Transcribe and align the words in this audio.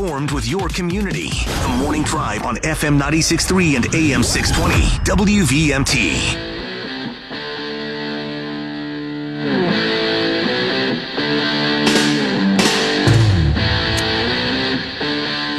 Formed 0.00 0.30
with 0.30 0.48
your 0.48 0.70
community. 0.70 1.28
The 1.28 1.76
Morning 1.76 2.02
Drive 2.02 2.46
on 2.46 2.56
FM 2.56 2.98
96.3 2.98 3.76
and 3.76 3.94
AM 3.94 4.22
620. 4.22 4.74
WVMT. 5.04 6.16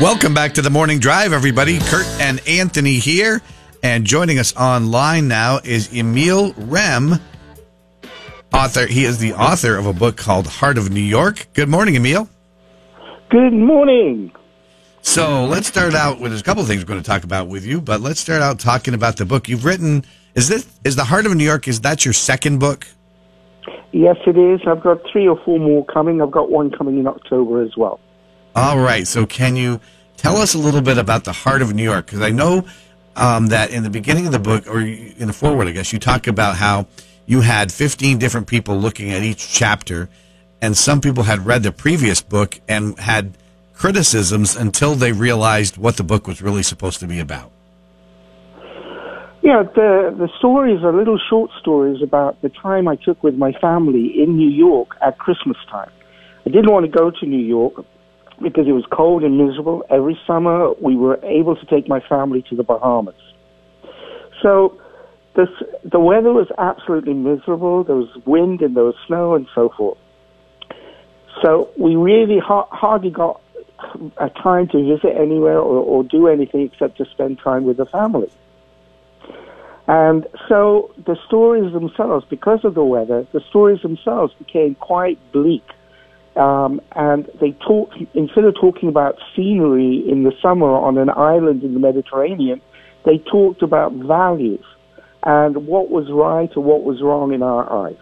Welcome 0.02 0.34
back 0.34 0.56
to 0.56 0.64
the 0.64 0.72
Morning 0.72 0.98
Drive, 0.98 1.34
everybody. 1.34 1.78
Kurt 1.78 2.08
and 2.20 2.42
Anthony 2.48 2.98
here. 2.98 3.44
And 3.84 4.06
joining 4.06 4.40
us 4.40 4.56
online 4.56 5.28
now 5.28 5.60
is 5.64 5.94
Emil 5.94 6.56
Rem, 6.58 7.20
author. 8.52 8.88
He 8.88 9.06
is 9.06 9.20
the 9.20 9.34
author 9.34 9.78
of 9.78 9.86
a 9.86 9.94
book 9.94 10.18
called 10.18 10.48
Heart 10.48 10.80
of 10.80 10.90
New 10.90 11.00
York. 11.00 11.46
Good 11.54 11.70
morning, 11.70 11.96
Emil. 11.96 12.28
Good 13.32 13.54
morning. 13.54 14.30
So 15.04 15.46
let's 15.46 15.66
start 15.66 15.94
out 15.94 16.20
with 16.20 16.34
there's 16.34 16.42
a 16.42 16.44
couple 16.44 16.64
of 16.64 16.68
things 16.68 16.82
we're 16.82 16.90
going 16.90 17.02
to 17.02 17.08
talk 17.10 17.24
about 17.24 17.48
with 17.48 17.66
you, 17.66 17.80
but 17.80 18.02
let's 18.02 18.20
start 18.20 18.42
out 18.42 18.60
talking 18.60 18.94
about 18.94 19.16
the 19.16 19.26
book 19.26 19.48
you've 19.48 19.64
written. 19.64 20.04
Is 20.36 20.50
this 20.50 20.68
is 20.84 20.98
the 20.98 21.06
Heart 21.06 21.28
of 21.28 21.36
New 21.36 21.46
York? 21.46 21.66
Is 21.70 21.80
that 21.80 22.04
your 22.04 22.14
second 22.14 22.60
book? 22.60 22.86
Yes, 23.94 24.18
it 24.28 24.38
is. 24.38 24.60
I've 24.68 24.84
got 24.84 25.00
three 25.10 25.30
or 25.30 25.42
four 25.46 25.60
more 25.60 25.86
coming. 25.86 26.22
I've 26.22 26.30
got 26.30 26.52
one 26.52 26.72
coming 26.72 27.00
in 27.00 27.08
October 27.08 27.62
as 27.62 27.78
well. 27.78 28.02
All 28.54 28.80
right. 28.80 29.08
So 29.08 29.26
can 29.26 29.56
you 29.56 29.80
tell 30.18 30.36
us 30.36 30.54
a 30.54 30.58
little 30.58 30.82
bit 30.82 30.98
about 30.98 31.24
the 31.24 31.32
Heart 31.32 31.62
of 31.62 31.74
New 31.74 31.84
York? 31.84 32.08
Because 32.08 32.22
I 32.22 32.32
know 32.32 32.66
um, 33.16 33.48
that 33.48 33.72
in 33.72 33.84
the 33.84 33.90
beginning 33.90 34.26
of 34.26 34.34
the 34.34 34.40
book, 34.40 34.68
or 34.68 34.82
in 34.82 35.28
the 35.28 35.34
forward, 35.34 35.70
I 35.70 35.72
guess 35.72 35.94
you 35.94 36.00
talk 36.00 36.28
about 36.28 36.58
how 36.58 36.86
you 37.28 37.40
had 37.40 37.72
15 37.72 38.18
different 38.18 38.48
people 38.48 38.76
looking 38.76 39.12
at 39.12 39.24
each 39.24 39.54
chapter 39.54 40.10
and 40.62 40.78
some 40.78 41.02
people 41.02 41.24
had 41.24 41.46
read 41.46 41.64
the 41.64 41.72
previous 41.72 42.22
book 42.22 42.60
and 42.68 42.98
had 43.00 43.38
criticisms 43.74 44.56
until 44.56 44.96
they 44.96 45.12
realized 45.12 45.78
what 45.78 45.98
the 45.98 46.04
book 46.04 46.28
was 46.28 46.42
really 46.42 46.64
supposed 46.64 47.00
to 47.00 47.08
be 47.08 47.20
about. 47.20 47.52
Yeah, 49.42 49.64
the 49.64 50.14
the 50.16 50.30
stories 50.38 50.84
are 50.84 50.94
little 50.94 51.20
short 51.30 51.50
stories 51.60 52.04
about 52.04 52.40
the 52.44 52.50
time 52.50 52.88
I 52.88 52.96
took 52.96 53.24
with 53.24 53.36
my 53.36 53.54
family 53.54 54.22
in 54.22 54.38
New 54.38 54.50
York 54.50 54.90
at 55.02 55.18
Christmas 55.18 55.58
time. 55.70 55.92
I 56.46 56.50
didn't 56.50 56.72
want 56.72 56.86
to 56.86 56.92
go 56.92 57.10
to 57.10 57.26
New 57.26 57.44
York 57.44 57.84
because 58.40 58.68
it 58.68 58.72
was 58.72 58.86
cold 58.92 59.24
and 59.24 59.38
miserable. 59.38 59.84
Every 59.90 60.20
summer 60.28 60.74
we 60.80 60.96
were 60.96 61.20
able 61.24 61.56
to 61.56 61.66
take 61.66 61.88
my 61.88 62.02
family 62.08 62.44
to 62.50 62.56
the 62.56 62.64
Bahamas. 62.64 63.16
So 64.44 64.80
this, 65.36 65.50
the 65.84 66.00
weather 66.00 66.34
was 66.34 66.48
absolutely 66.58 67.14
miserable. 67.14 67.84
There 67.84 67.96
was 67.96 68.10
wind 68.26 68.62
and 68.62 68.76
there 68.76 68.84
was 68.84 68.96
snow 69.08 69.36
and 69.36 69.48
so 69.56 69.70
forth. 69.78 69.98
So 71.42 71.70
we 71.78 71.96
really 71.96 72.40
ha- 72.40 72.68
hardly 72.72 73.10
got 73.10 73.42
a 74.18 74.30
time 74.30 74.68
to 74.70 74.96
visit 74.96 75.16
anywhere 75.18 75.58
or, 75.58 75.82
or 75.84 76.04
do 76.04 76.28
anything 76.28 76.62
except 76.62 76.98
to 76.98 77.06
spend 77.06 77.40
time 77.40 77.64
with 77.64 77.78
the 77.78 77.86
family. 77.86 78.32
And 79.88 80.28
so 80.48 80.94
the 81.06 81.18
stories 81.28 81.74
themselves, 81.74 82.26
because 82.30 82.64
of 82.64 82.76
the 82.76 82.84
weather, 82.84 83.26
the 83.34 83.42
stories 83.50 83.82
themselves 83.82 84.34
became 84.36 84.76
quite 84.76 85.20
bleak. 85.32 85.68
Um, 86.36 86.80
and 86.96 87.30
they 87.42 87.52
talk 87.52 87.92
instead 88.14 88.46
of 88.46 88.56
talking 88.56 88.88
about 88.88 89.18
scenery 89.36 90.10
in 90.10 90.24
the 90.24 90.32
summer 90.42 90.70
on 90.70 90.98
an 90.98 91.10
island 91.10 91.64
in 91.64 91.74
the 91.74 91.80
Mediterranean, 91.80 92.62
they 93.04 93.18
talked 93.18 93.64
about 93.64 93.92
values 93.94 94.64
and 95.24 95.68
what 95.68 95.90
was 95.90 96.10
right 96.10 96.50
or 96.56 96.64
what 96.64 96.84
was 96.84 97.02
wrong 97.02 97.34
in 97.34 97.44
our 97.44 97.88
eyes. 97.88 97.98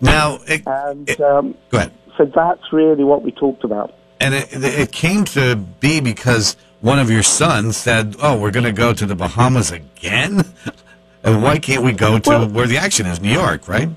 Now, 0.00 0.40
it, 0.46 0.62
and 0.66 1.08
um, 1.20 1.54
go 1.70 1.78
ahead. 1.78 1.92
So 2.16 2.24
that's 2.24 2.72
really 2.72 3.04
what 3.04 3.22
we 3.22 3.32
talked 3.32 3.64
about. 3.64 3.94
And 4.20 4.34
it, 4.34 4.48
it 4.52 4.92
came 4.92 5.24
to 5.26 5.56
be 5.56 6.00
because 6.00 6.56
one 6.80 6.98
of 6.98 7.10
your 7.10 7.22
sons 7.22 7.76
said, 7.76 8.16
"Oh, 8.22 8.38
we're 8.38 8.50
going 8.50 8.64
to 8.66 8.72
go 8.72 8.92
to 8.92 9.06
the 9.06 9.14
Bahamas 9.14 9.72
again." 9.72 10.44
and 11.24 11.42
why 11.42 11.58
can't 11.58 11.82
we 11.82 11.92
go 11.92 12.18
to 12.18 12.28
well, 12.28 12.48
where 12.48 12.66
the 12.66 12.78
action 12.78 13.06
is, 13.06 13.20
New 13.20 13.32
York, 13.32 13.68
right? 13.68 13.88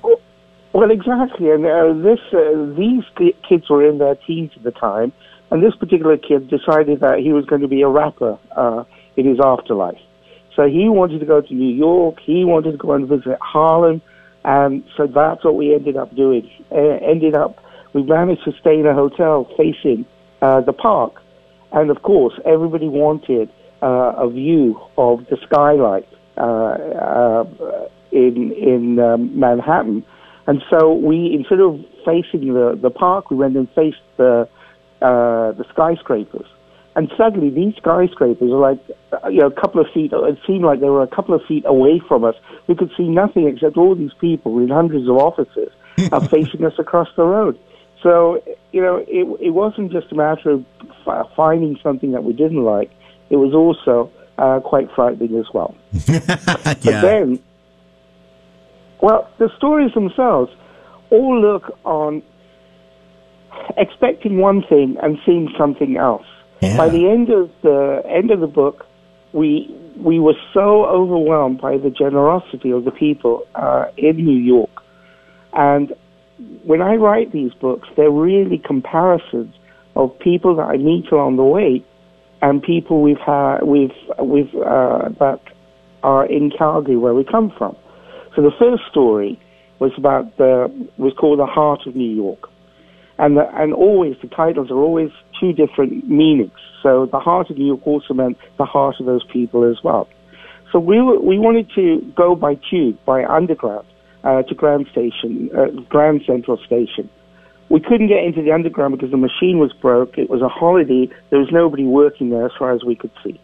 Well, 0.72 0.90
exactly. 0.90 1.50
And 1.50 1.64
uh, 1.64 1.92
this 1.94 2.20
uh, 2.32 2.74
these 2.76 3.04
kids 3.48 3.68
were 3.70 3.88
in 3.88 3.98
their 3.98 4.14
teens 4.14 4.52
at 4.56 4.62
the 4.62 4.72
time, 4.72 5.12
and 5.50 5.62
this 5.62 5.74
particular 5.74 6.16
kid 6.16 6.48
decided 6.48 7.00
that 7.00 7.18
he 7.18 7.32
was 7.32 7.44
going 7.46 7.62
to 7.62 7.68
be 7.68 7.82
a 7.82 7.88
rapper 7.88 8.38
uh, 8.56 8.84
in 9.16 9.26
his 9.26 9.38
afterlife. 9.42 10.00
So 10.54 10.66
he 10.66 10.88
wanted 10.88 11.20
to 11.20 11.26
go 11.26 11.40
to 11.40 11.54
New 11.54 11.74
York. 11.74 12.18
He 12.20 12.44
wanted 12.44 12.72
to 12.72 12.78
go 12.78 12.92
and 12.92 13.06
visit 13.08 13.38
Harlem, 13.40 14.00
and 14.44 14.84
so 14.96 15.06
that's 15.06 15.44
what 15.44 15.54
we 15.54 15.74
ended 15.74 15.96
up 15.96 16.14
doing. 16.14 16.50
Uh, 16.70 16.76
ended 16.76 17.34
up 17.34 17.62
we 17.96 18.02
managed 18.02 18.44
to 18.44 18.52
stay 18.60 18.78
in 18.78 18.86
a 18.86 18.92
hotel 18.92 19.48
facing 19.56 20.04
uh, 20.42 20.60
the 20.60 20.72
park. 20.74 21.22
And 21.72 21.90
of 21.90 22.02
course, 22.02 22.34
everybody 22.44 22.88
wanted 22.88 23.48
uh, 23.82 24.12
a 24.18 24.28
view 24.28 24.78
of 24.98 25.26
the 25.30 25.38
skylight 25.46 26.08
uh, 26.36 26.42
uh 26.42 27.44
in, 28.12 28.52
in 28.52 28.98
um, 28.98 29.38
Manhattan. 29.38 30.04
And 30.46 30.62
so 30.70 30.92
we, 30.92 31.34
instead 31.34 31.60
of 31.60 31.80
facing 32.04 32.52
the, 32.54 32.78
the 32.80 32.90
park, 32.90 33.30
we 33.30 33.36
went 33.36 33.56
and 33.56 33.68
faced 33.70 34.06
the, 34.16 34.48
uh, 35.02 35.52
the 35.52 35.64
skyscrapers. 35.70 36.46
And 36.94 37.10
suddenly, 37.16 37.50
these 37.50 37.74
skyscrapers 37.76 38.50
are 38.50 38.60
like, 38.70 38.78
uh, 39.12 39.28
you 39.28 39.40
know, 39.40 39.48
a 39.48 39.60
couple 39.60 39.80
of 39.80 39.86
feet. 39.92 40.12
It 40.14 40.38
seemed 40.46 40.64
like 40.64 40.80
they 40.80 40.88
were 40.88 41.02
a 41.02 41.14
couple 41.14 41.34
of 41.34 41.42
feet 41.46 41.64
away 41.66 42.00
from 42.06 42.24
us. 42.24 42.34
We 42.68 42.74
could 42.74 42.90
see 42.96 43.08
nothing 43.08 43.48
except 43.48 43.76
all 43.76 43.94
these 43.94 44.14
people 44.18 44.58
in 44.58 44.68
hundreds 44.68 45.08
of 45.08 45.16
offices 45.16 45.70
are 46.12 46.26
facing 46.28 46.64
us 46.64 46.74
across 46.78 47.08
the 47.16 47.24
road. 47.24 47.58
So, 48.02 48.42
you 48.72 48.80
know, 48.80 48.96
it, 49.08 49.46
it 49.46 49.50
wasn't 49.50 49.92
just 49.92 50.12
a 50.12 50.14
matter 50.14 50.50
of 50.50 50.64
finding 51.34 51.78
something 51.82 52.12
that 52.12 52.24
we 52.24 52.32
didn't 52.32 52.62
like. 52.62 52.90
It 53.30 53.36
was 53.36 53.54
also 53.54 54.10
uh, 54.38 54.60
quite 54.60 54.88
frightening 54.94 55.36
as 55.38 55.46
well. 55.52 55.74
yeah. 56.08 56.20
But 56.56 56.82
then, 56.82 57.38
well, 59.00 59.30
the 59.38 59.50
stories 59.56 59.92
themselves 59.94 60.52
all 61.10 61.40
look 61.40 61.78
on 61.84 62.22
expecting 63.76 64.38
one 64.38 64.62
thing 64.62 64.96
and 65.02 65.18
seeing 65.24 65.52
something 65.58 65.96
else. 65.96 66.26
Yeah. 66.60 66.76
By 66.76 66.88
the 66.88 67.08
end 67.08 67.30
of 67.30 67.50
the 67.62 68.02
end 68.08 68.30
of 68.30 68.40
the 68.40 68.46
book, 68.46 68.86
we 69.32 69.74
we 69.96 70.18
were 70.18 70.34
so 70.52 70.86
overwhelmed 70.86 71.60
by 71.60 71.76
the 71.78 71.90
generosity 71.90 72.70
of 72.70 72.84
the 72.84 72.90
people 72.90 73.46
uh, 73.54 73.86
in 73.96 74.16
New 74.16 74.38
York, 74.38 74.82
and 75.52 75.92
when 76.64 76.82
I 76.82 76.94
write 76.96 77.32
these 77.32 77.52
books, 77.54 77.88
they're 77.96 78.10
really 78.10 78.58
comparisons 78.58 79.54
of 79.94 80.18
people 80.18 80.56
that 80.56 80.64
I 80.64 80.76
meet 80.76 81.10
along 81.10 81.36
the 81.36 81.44
way 81.44 81.84
and 82.42 82.62
people 82.62 83.00
we've 83.00 83.18
had, 83.18 83.62
we've, 83.62 83.94
we've, 84.22 84.54
uh, 84.54 85.08
that 85.18 85.40
are 86.02 86.26
in 86.26 86.50
Calgary 86.50 86.96
where 86.96 87.14
we 87.14 87.24
come 87.24 87.50
from. 87.56 87.74
So 88.34 88.42
the 88.42 88.52
first 88.58 88.82
story 88.90 89.40
was 89.78 89.92
about 89.96 90.36
the, 90.36 90.68
was 90.98 91.14
called 91.18 91.38
The 91.38 91.46
Heart 91.46 91.86
of 91.86 91.96
New 91.96 92.14
York. 92.14 92.48
And, 93.18 93.38
the, 93.38 93.48
and 93.54 93.72
always, 93.72 94.16
the 94.20 94.28
titles 94.28 94.70
are 94.70 94.76
always 94.76 95.10
two 95.40 95.54
different 95.54 96.08
meanings. 96.08 96.52
So 96.82 97.06
the 97.10 97.18
heart 97.18 97.50
of 97.50 97.56
New 97.56 97.66
York 97.66 97.86
also 97.86 98.12
meant 98.12 98.36
the 98.58 98.66
heart 98.66 98.96
of 99.00 99.06
those 99.06 99.24
people 99.32 99.68
as 99.68 99.82
well. 99.82 100.06
So 100.70 100.78
we, 100.78 101.00
were, 101.00 101.18
we 101.18 101.38
wanted 101.38 101.70
to 101.74 102.00
go 102.14 102.34
by 102.34 102.58
tube, 102.70 102.98
by 103.06 103.24
underground 103.24 103.86
uh, 104.26 104.42
to 104.42 104.54
Grand 104.54 104.88
Station, 104.90 105.50
uh, 105.56 105.66
Grand 105.88 106.22
Central 106.26 106.58
Station. 106.66 107.08
We 107.68 107.80
couldn't 107.80 108.08
get 108.08 108.24
into 108.24 108.42
the 108.42 108.52
underground 108.52 108.96
because 108.96 109.10
the 109.10 109.16
machine 109.16 109.58
was 109.58 109.72
broke. 109.72 110.18
It 110.18 110.28
was 110.28 110.42
a 110.42 110.48
holiday. 110.48 111.08
There 111.30 111.38
was 111.38 111.48
nobody 111.52 111.84
working 111.84 112.30
there 112.30 112.46
as 112.46 112.52
far 112.58 112.72
as 112.72 112.84
we 112.84 112.96
could 112.96 113.10
see. 113.24 113.40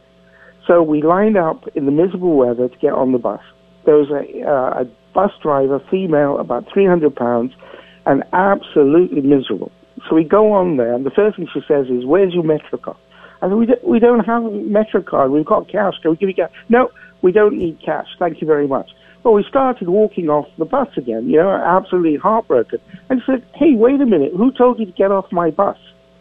So 0.66 0.82
we 0.82 1.02
lined 1.02 1.36
up 1.36 1.66
in 1.74 1.86
the 1.86 1.92
miserable 1.92 2.36
weather 2.36 2.68
to 2.68 2.78
get 2.78 2.92
on 2.92 3.12
the 3.12 3.18
bus. 3.18 3.40
There 3.84 3.96
was 3.96 4.10
a, 4.10 4.48
uh, 4.48 4.82
a 4.82 4.84
bus 5.12 5.32
driver, 5.42 5.80
female, 5.90 6.38
about 6.38 6.66
300 6.72 7.14
pounds, 7.14 7.52
and 8.06 8.22
absolutely 8.32 9.22
miserable. 9.22 9.72
So 10.08 10.16
we 10.16 10.24
go 10.24 10.52
on 10.52 10.76
there, 10.76 10.94
and 10.94 11.06
the 11.06 11.10
first 11.10 11.36
thing 11.36 11.48
she 11.52 11.62
says 11.66 11.86
is, 11.86 12.04
"Where's 12.04 12.34
your 12.34 12.44
Metro 12.44 12.78
card?" 12.78 12.96
I 13.40 13.48
said, 13.48 13.54
"We 13.54 13.66
don't, 13.66 13.84
we 13.84 13.98
don't 13.98 14.24
have 14.24 14.44
a 14.44 14.50
Metro 14.50 15.02
card. 15.02 15.30
We've 15.30 15.44
got 15.44 15.68
cash. 15.68 15.94
Can 16.00 16.12
we 16.12 16.16
give 16.16 16.28
you 16.28 16.34
cash?" 16.34 16.50
No, 16.68 16.90
we 17.22 17.30
don't 17.30 17.56
need 17.56 17.80
cash. 17.84 18.06
Thank 18.18 18.40
you 18.40 18.46
very 18.46 18.66
much. 18.66 18.90
Well, 19.22 19.34
we 19.34 19.44
started 19.48 19.88
walking 19.88 20.28
off 20.28 20.48
the 20.58 20.64
bus 20.64 20.88
again, 20.96 21.28
you 21.28 21.36
know, 21.36 21.50
absolutely 21.50 22.16
heartbroken. 22.16 22.80
And 23.08 23.20
she 23.20 23.32
said, 23.32 23.44
hey, 23.54 23.74
wait 23.74 24.00
a 24.00 24.06
minute, 24.06 24.32
who 24.36 24.50
told 24.50 24.80
you 24.80 24.86
to 24.86 24.92
get 24.92 25.12
off 25.12 25.30
my 25.30 25.50
bus? 25.50 25.78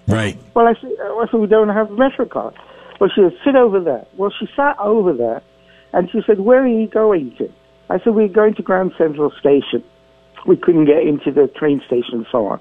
Right. 0.07 0.38
Well, 0.53 0.68
I 0.68 0.74
said, 0.80 0.92
I 1.00 1.25
said 1.31 1.39
we 1.39 1.48
don't 1.48 1.69
have 1.69 1.89
a 1.89 1.95
Metro 1.95 2.25
card. 2.25 2.53
Well, 3.00 3.09
she 3.13 3.21
said, 3.21 3.33
sit 3.44 3.56
over 3.56 3.80
there. 3.80 4.06
Well, 4.18 4.31
she 4.39 4.48
sat 4.56 4.77
over 4.80 5.13
there, 5.13 5.42
and 5.94 6.09
she 6.12 6.21
said, 6.27 6.42
where 6.42 6.63
are 6.63 6.68
you 6.68 6.88
going 6.88 7.36
to? 7.38 7.51
I 7.89 8.00
said, 8.00 8.13
we're 8.13 8.27
going 8.27 8.53
to 8.56 8.62
Grand 8.62 8.92
Central 8.98 9.31
Station. 9.39 9.83
We 10.45 10.56
couldn't 10.56 10.86
get 10.86 11.01
into 11.01 11.31
the 11.31 11.47
train 11.47 11.81
station 11.86 12.13
and 12.13 12.27
so 12.31 12.45
on. 12.47 12.59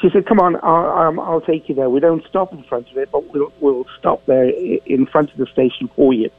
She 0.00 0.08
said, 0.12 0.26
come 0.26 0.38
on, 0.38 0.56
I'll, 0.62 1.08
um, 1.08 1.20
I'll 1.20 1.40
take 1.40 1.68
you 1.68 1.74
there. 1.74 1.88
We 1.88 2.00
don't 2.00 2.24
stop 2.28 2.52
in 2.52 2.62
front 2.64 2.90
of 2.90 2.96
it, 2.96 3.10
but 3.10 3.32
we'll, 3.32 3.52
we'll 3.60 3.86
stop 3.98 4.24
there 4.26 4.48
in 4.48 5.06
front 5.06 5.32
of 5.32 5.38
the 5.38 5.46
station 5.46 5.88
for 5.96 6.12
you. 6.12 6.30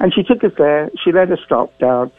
And 0.00 0.12
she 0.14 0.22
took 0.22 0.42
us 0.44 0.52
there. 0.58 0.90
She 1.04 1.12
let 1.12 1.30
us 1.30 1.38
stop 1.44 1.76
down 1.78 2.10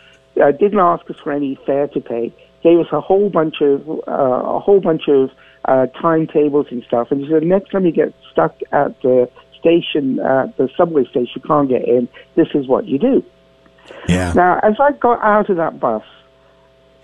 uh, 0.41 0.51
didn't 0.51 0.79
ask 0.79 1.09
us 1.09 1.17
for 1.23 1.31
any 1.31 1.57
fare 1.65 1.87
to 1.89 2.01
pay. 2.01 2.33
Gave 2.63 2.79
us 2.79 2.87
a 2.91 3.01
whole 3.01 3.29
bunch 3.29 3.55
of 3.61 3.87
uh, 4.07 4.11
a 4.11 4.59
whole 4.59 4.79
bunch 4.79 5.03
of 5.07 5.29
uh, 5.65 5.87
timetables 6.01 6.67
and 6.71 6.83
stuff. 6.83 7.11
And 7.11 7.21
he 7.21 7.29
said, 7.29 7.43
next 7.43 7.71
time 7.71 7.85
you 7.85 7.91
get 7.91 8.13
stuck 8.31 8.55
at 8.71 8.99
the 9.01 9.29
station, 9.59 10.19
uh, 10.19 10.51
the 10.57 10.69
subway 10.75 11.05
station, 11.05 11.31
you 11.35 11.41
can't 11.41 11.69
get 11.69 11.87
in. 11.87 12.07
This 12.35 12.47
is 12.53 12.67
what 12.67 12.85
you 12.85 12.99
do. 12.99 13.23
Yeah. 14.07 14.33
Now, 14.33 14.59
as 14.63 14.75
I 14.79 14.91
got 14.93 15.21
out 15.21 15.49
of 15.49 15.57
that 15.57 15.79
bus, 15.79 16.03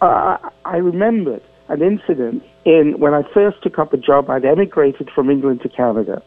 uh, 0.01 0.37
I 0.65 0.77
remembered 0.77 1.41
an 1.67 1.81
incident 1.81 2.43
in 2.65 2.99
when 2.99 3.13
I 3.13 3.23
first 3.33 3.61
took 3.63 3.79
up 3.79 3.93
a 3.93 3.97
job. 3.97 4.29
I'd 4.29 4.45
emigrated 4.45 5.09
from 5.13 5.29
England 5.29 5.61
to 5.61 5.69
Canada, 5.69 6.21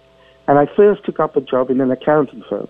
and 0.47 0.59
I 0.59 0.67
first 0.77 1.05
took 1.05 1.21
up 1.21 1.37
a 1.37 1.41
job 1.41 1.71
in 1.71 1.81
an 1.81 1.91
accounting 1.91 2.45
firm. 2.49 2.69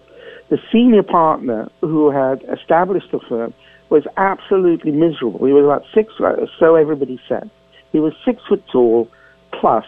The 0.49 0.59
senior 0.71 1.03
partner 1.03 1.71
who 1.81 2.11
had 2.11 2.45
established 2.53 3.11
the 3.11 3.21
firm 3.29 3.55
was 3.93 4.05
absolutely 4.17 4.91
miserable. 4.91 5.47
He 5.47 5.53
was 5.53 5.65
about 5.65 5.85
six, 5.95 6.15
so 6.59 6.75
everybody 6.75 7.21
said. 7.29 7.51
He 7.93 8.01
was 8.01 8.15
six 8.25 8.41
foot 8.49 8.65
tall, 8.73 9.07
plus, 9.53 9.85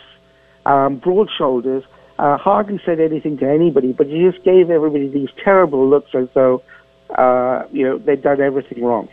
um, 0.67 0.99
broad 0.99 1.29
shoulders, 1.37 1.85
uh, 2.19 2.37
hardly 2.37 2.79
said 2.85 3.01
anything 3.01 3.39
to 3.39 3.49
anybody, 3.49 3.93
but 3.93 4.07
he 4.07 4.23
just 4.31 4.45
gave 4.45 4.69
everybody 4.69 5.09
these 5.09 5.31
terrible 5.43 5.89
looks 5.89 6.11
as 6.15 6.29
though, 6.35 6.63
uh, 7.17 7.63
you 7.73 7.83
know, 7.83 7.97
they'd 7.97 8.23
done 8.23 8.43
everything 8.43 8.85
wrong. 8.85 9.09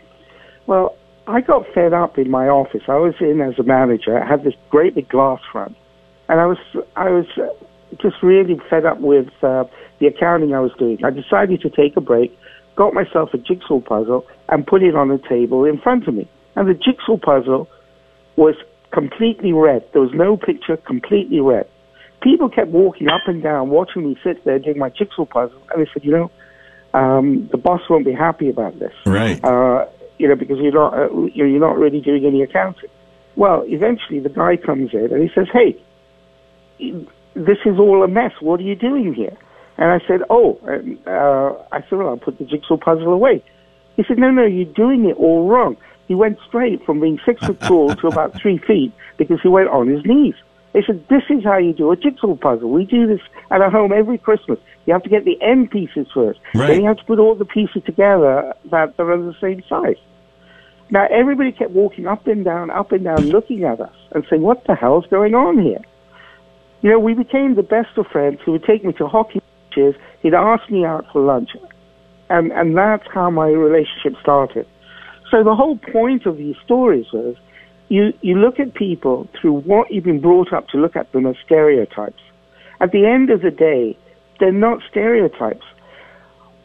Well, 0.66 0.94
I 1.26 1.40
got 1.40 1.64
fed 1.74 1.94
up 1.94 2.18
in 2.18 2.30
my 2.30 2.48
office. 2.48 2.82
I 2.86 2.96
was 2.96 3.14
in 3.18 3.40
as 3.40 3.58
a 3.58 3.62
manager. 3.62 4.22
I 4.22 4.28
had 4.28 4.44
this 4.44 4.54
great 4.68 4.94
big 4.94 5.08
glass 5.08 5.40
front, 5.50 5.74
and 6.28 6.38
I 6.38 6.46
was 6.46 6.58
I 6.96 7.08
was 7.10 7.26
just 8.00 8.16
really 8.22 8.60
fed 8.68 8.84
up 8.84 9.00
with 9.00 9.28
uh, 9.42 9.64
the 10.00 10.06
accounting 10.06 10.54
I 10.54 10.60
was 10.60 10.72
doing. 10.78 10.98
I 11.04 11.10
decided 11.10 11.60
to 11.62 11.70
take 11.70 11.96
a 11.96 12.00
break, 12.00 12.36
got 12.76 12.94
myself 12.94 13.34
a 13.34 13.38
jigsaw 13.38 13.80
puzzle, 13.80 14.26
and 14.48 14.66
put 14.66 14.82
it 14.82 14.94
on 14.94 15.08
the 15.08 15.20
table 15.28 15.64
in 15.64 15.78
front 15.78 16.08
of 16.08 16.14
me. 16.14 16.28
And 16.56 16.68
the 16.68 16.74
jigsaw 16.74 17.16
puzzle 17.16 17.68
was 18.36 18.54
completely 18.92 19.52
red. 19.52 19.84
There 19.92 20.02
was 20.02 20.12
no 20.12 20.36
picture, 20.36 20.76
completely 20.76 21.40
red. 21.40 21.66
People 22.22 22.48
kept 22.48 22.68
walking 22.68 23.08
up 23.08 23.22
and 23.26 23.42
down, 23.42 23.70
watching 23.70 24.04
me 24.08 24.16
sit 24.22 24.44
there 24.44 24.58
doing 24.58 24.78
my 24.78 24.90
jigsaw 24.90 25.24
puzzle, 25.24 25.60
and 25.70 25.84
they 25.84 25.90
said, 25.92 26.04
you 26.04 26.12
know, 26.12 26.30
um, 26.94 27.48
the 27.50 27.56
boss 27.56 27.80
won't 27.88 28.04
be 28.04 28.12
happy 28.12 28.48
about 28.48 28.78
this. 28.78 28.92
Right. 29.06 29.42
Uh, 29.42 29.86
you 30.18 30.28
know, 30.28 30.36
because 30.36 30.58
you're 30.58 30.72
not, 30.72 30.94
uh, 30.94 31.08
you're 31.34 31.58
not 31.58 31.78
really 31.78 32.00
doing 32.00 32.24
any 32.24 32.42
accounting. 32.42 32.90
Well, 33.34 33.64
eventually 33.66 34.20
the 34.20 34.28
guy 34.28 34.56
comes 34.56 34.92
in 34.92 35.12
and 35.12 35.22
he 35.22 35.30
says, 35.34 35.48
hey, 35.52 35.76
this 37.34 37.58
is 37.64 37.78
all 37.78 38.02
a 38.04 38.08
mess. 38.08 38.32
What 38.40 38.60
are 38.60 38.64
you 38.64 38.76
doing 38.76 39.14
here? 39.14 39.36
And 39.82 39.90
I 39.90 40.06
said, 40.06 40.20
oh, 40.30 40.60
uh, 41.08 41.60
I 41.74 41.80
said, 41.80 41.98
well, 41.98 42.10
I'll 42.10 42.16
put 42.16 42.38
the 42.38 42.44
jigsaw 42.44 42.76
puzzle 42.76 43.12
away. 43.12 43.42
He 43.96 44.04
said, 44.06 44.16
no, 44.16 44.30
no, 44.30 44.44
you're 44.44 44.64
doing 44.64 45.06
it 45.10 45.16
all 45.16 45.48
wrong. 45.48 45.76
He 46.06 46.14
went 46.14 46.38
straight 46.46 46.86
from 46.86 47.00
being 47.00 47.18
six 47.26 47.44
foot 47.44 47.60
tall 47.62 47.92
to 47.96 48.06
about 48.06 48.32
three 48.40 48.58
feet 48.58 48.92
because 49.16 49.40
he 49.42 49.48
went 49.48 49.70
on 49.70 49.88
his 49.88 50.04
knees. 50.04 50.36
They 50.72 50.84
said, 50.86 51.04
this 51.08 51.24
is 51.30 51.42
how 51.42 51.58
you 51.58 51.72
do 51.72 51.90
a 51.90 51.96
jigsaw 51.96 52.36
puzzle. 52.36 52.70
We 52.70 52.84
do 52.84 53.08
this 53.08 53.18
at 53.50 53.60
our 53.60 53.72
home 53.72 53.92
every 53.92 54.18
Christmas. 54.18 54.60
You 54.86 54.92
have 54.92 55.02
to 55.02 55.08
get 55.08 55.24
the 55.24 55.36
end 55.42 55.72
pieces 55.72 56.06
first. 56.14 56.38
Right. 56.54 56.68
Then 56.68 56.82
you 56.82 56.86
have 56.86 56.98
to 56.98 57.04
put 57.04 57.18
all 57.18 57.34
the 57.34 57.44
pieces 57.44 57.82
together 57.84 58.54
that, 58.70 58.96
that 58.96 59.02
are 59.02 59.18
the 59.18 59.34
same 59.40 59.64
size. 59.68 59.96
Now, 60.90 61.08
everybody 61.10 61.50
kept 61.50 61.72
walking 61.72 62.06
up 62.06 62.28
and 62.28 62.44
down, 62.44 62.70
up 62.70 62.92
and 62.92 63.02
down, 63.02 63.30
looking 63.30 63.64
at 63.64 63.80
us 63.80 63.96
and 64.12 64.24
saying, 64.30 64.42
what 64.42 64.64
the 64.64 64.76
hell's 64.76 65.06
going 65.08 65.34
on 65.34 65.60
here? 65.60 65.82
You 66.82 66.90
know, 66.90 67.00
we 67.00 67.14
became 67.14 67.56
the 67.56 67.64
best 67.64 67.98
of 67.98 68.06
friends. 68.06 68.38
who 68.44 68.52
would 68.52 68.64
take 68.64 68.84
me 68.84 68.92
to 68.92 69.08
hockey 69.08 69.42
He'd 70.22 70.34
ask 70.34 70.70
me 70.70 70.84
out 70.84 71.06
for 71.12 71.22
lunch. 71.22 71.50
And, 72.30 72.52
and 72.52 72.76
that's 72.76 73.06
how 73.12 73.30
my 73.30 73.48
relationship 73.48 74.14
started. 74.20 74.66
So 75.30 75.42
the 75.42 75.54
whole 75.54 75.78
point 75.78 76.26
of 76.26 76.36
these 76.36 76.56
stories 76.64 77.06
was 77.12 77.36
you, 77.88 78.12
you 78.20 78.36
look 78.36 78.58
at 78.58 78.74
people 78.74 79.28
through 79.40 79.60
what 79.60 79.90
you've 79.90 80.04
been 80.04 80.20
brought 80.20 80.52
up 80.52 80.68
to 80.68 80.78
look 80.78 80.96
at 80.96 81.12
them 81.12 81.26
as 81.26 81.36
stereotypes. 81.44 82.22
At 82.80 82.92
the 82.92 83.06
end 83.06 83.30
of 83.30 83.42
the 83.42 83.50
day, 83.50 83.96
they're 84.40 84.52
not 84.52 84.80
stereotypes. 84.90 85.64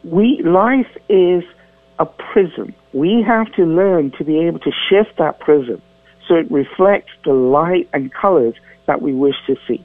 We, 0.04 0.42
life 0.42 0.96
is 1.08 1.44
a 1.98 2.06
prism. 2.06 2.74
We 2.92 3.22
have 3.26 3.52
to 3.54 3.64
learn 3.64 4.12
to 4.18 4.24
be 4.24 4.38
able 4.40 4.60
to 4.60 4.70
shift 4.88 5.18
that 5.18 5.40
prism 5.40 5.82
so 6.26 6.34
it 6.34 6.50
reflects 6.50 7.10
the 7.24 7.32
light 7.32 7.88
and 7.92 8.12
colors 8.12 8.54
that 8.86 9.02
we 9.02 9.12
wish 9.12 9.34
to 9.46 9.56
see. 9.66 9.84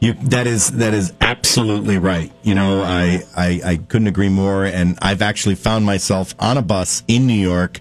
You, 0.00 0.12
that 0.14 0.46
is 0.46 0.72
that 0.72 0.94
is 0.94 1.12
absolutely 1.20 1.98
right. 1.98 2.30
You 2.42 2.54
know, 2.54 2.82
I, 2.82 3.22
I, 3.36 3.60
I 3.64 3.76
couldn't 3.76 4.06
agree 4.06 4.28
more. 4.28 4.64
And 4.64 4.96
I've 5.02 5.22
actually 5.22 5.56
found 5.56 5.84
myself 5.84 6.34
on 6.38 6.56
a 6.56 6.62
bus 6.62 7.02
in 7.08 7.26
New 7.26 7.34
York, 7.34 7.80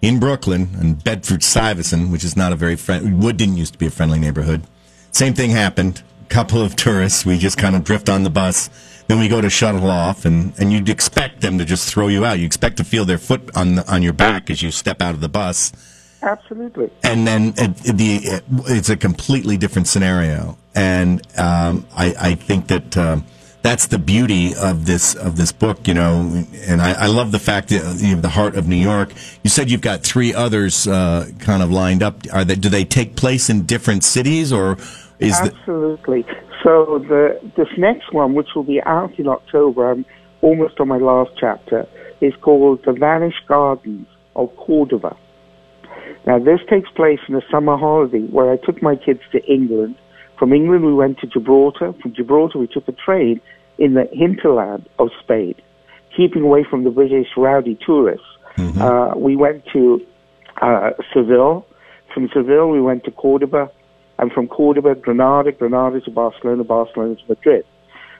in 0.00 0.18
Brooklyn, 0.18 0.70
and 0.80 1.02
Bedford 1.02 1.42
Stuyvesant, 1.42 2.10
which 2.10 2.24
is 2.24 2.36
not 2.36 2.52
a 2.52 2.56
very 2.56 2.76
friendly. 2.76 3.12
Wood 3.12 3.36
didn't 3.36 3.58
used 3.58 3.74
to 3.74 3.78
be 3.78 3.86
a 3.86 3.90
friendly 3.90 4.18
neighborhood. 4.18 4.62
Same 5.12 5.34
thing 5.34 5.50
happened. 5.50 6.02
Couple 6.30 6.62
of 6.62 6.76
tourists. 6.76 7.26
We 7.26 7.38
just 7.38 7.58
kind 7.58 7.76
of 7.76 7.84
drift 7.84 8.08
on 8.08 8.22
the 8.22 8.30
bus. 8.30 8.70
Then 9.06 9.18
we 9.18 9.28
go 9.28 9.40
to 9.40 9.48
shuttle 9.48 9.90
off, 9.90 10.26
and, 10.26 10.52
and 10.58 10.70
you'd 10.70 10.88
expect 10.90 11.40
them 11.40 11.58
to 11.58 11.64
just 11.64 11.88
throw 11.88 12.08
you 12.08 12.26
out. 12.26 12.38
You 12.38 12.44
expect 12.44 12.76
to 12.78 12.84
feel 12.84 13.06
their 13.06 13.16
foot 13.16 13.50
on 13.54 13.76
the, 13.76 13.92
on 13.92 14.02
your 14.02 14.12
back 14.12 14.50
as 14.50 14.62
you 14.62 14.70
step 14.70 15.00
out 15.00 15.14
of 15.14 15.20
the 15.20 15.28
bus. 15.30 15.72
Absolutely. 16.20 16.90
and 17.04 17.26
then 17.26 17.54
it, 17.56 17.76
the 17.76 18.42
it's 18.66 18.90
a 18.90 18.96
completely 18.96 19.56
different 19.56 19.86
scenario, 19.86 20.58
and 20.78 21.38
um, 21.38 21.86
I, 21.96 22.14
I 22.18 22.34
think 22.36 22.68
that 22.68 22.96
um, 22.96 23.24
that's 23.62 23.88
the 23.88 23.98
beauty 23.98 24.54
of 24.54 24.86
this 24.86 25.16
of 25.16 25.36
this 25.36 25.50
book, 25.50 25.88
you 25.88 25.94
know. 25.94 26.44
And 26.68 26.80
I, 26.80 26.92
I 26.92 27.06
love 27.06 27.32
the 27.32 27.40
fact 27.40 27.70
that 27.70 27.98
you 27.98 28.10
have 28.10 28.22
the 28.22 28.28
heart 28.28 28.54
of 28.54 28.68
New 28.68 28.76
York. 28.76 29.12
You 29.42 29.50
said 29.50 29.70
you've 29.70 29.80
got 29.80 30.04
three 30.04 30.32
others 30.32 30.86
uh, 30.86 31.28
kind 31.40 31.64
of 31.64 31.72
lined 31.72 32.04
up. 32.04 32.22
Are 32.32 32.44
they 32.44 32.54
do 32.54 32.68
they 32.68 32.84
take 32.84 33.16
place 33.16 33.50
in 33.50 33.66
different 33.66 34.04
cities, 34.04 34.52
or 34.52 34.76
is 35.18 35.38
the, 35.40 35.52
Absolutely. 35.58 36.24
So 36.62 37.04
the 37.08 37.40
this 37.56 37.68
next 37.76 38.12
one, 38.12 38.34
which 38.34 38.48
will 38.54 38.62
be 38.62 38.80
out 38.82 39.18
in 39.18 39.26
October, 39.26 39.90
I'm 39.90 40.06
almost 40.42 40.78
on 40.78 40.86
my 40.86 40.98
last 40.98 41.32
chapter, 41.40 41.88
is 42.20 42.34
called 42.40 42.84
The 42.84 42.92
Vanished 42.92 43.46
Gardens 43.48 44.06
of 44.36 44.54
Cordova. 44.56 45.16
Now, 46.24 46.38
this 46.38 46.60
takes 46.70 46.88
place 46.90 47.20
in 47.28 47.34
a 47.34 47.42
summer 47.50 47.76
holiday 47.76 48.20
where 48.20 48.52
I 48.52 48.58
took 48.58 48.80
my 48.80 48.94
kids 48.94 49.20
to 49.32 49.44
England. 49.44 49.96
From 50.38 50.52
England, 50.52 50.84
we 50.84 50.94
went 50.94 51.18
to 51.18 51.26
Gibraltar. 51.26 51.92
From 52.00 52.14
Gibraltar, 52.14 52.58
we 52.58 52.68
took 52.68 52.86
a 52.88 52.92
train 52.92 53.40
in 53.78 53.94
the 53.94 54.08
hinterland 54.12 54.88
of 54.98 55.08
Spain, 55.22 55.54
keeping 56.16 56.42
away 56.42 56.64
from 56.68 56.84
the 56.84 56.90
British 56.90 57.28
rowdy 57.36 57.78
tourists. 57.84 58.26
Uh, 58.80 59.12
we 59.16 59.36
went 59.36 59.64
to 59.72 60.04
uh, 60.60 60.90
Seville. 61.12 61.66
From 62.12 62.28
Seville, 62.32 62.68
we 62.70 62.80
went 62.80 63.04
to 63.04 63.10
Cordoba. 63.10 63.70
And 64.20 64.32
from 64.32 64.48
Cordoba, 64.48 64.96
Granada, 64.96 65.52
Granada 65.52 66.00
to 66.00 66.10
Barcelona, 66.10 66.64
Barcelona 66.64 67.14
to 67.14 67.22
Madrid. 67.28 67.64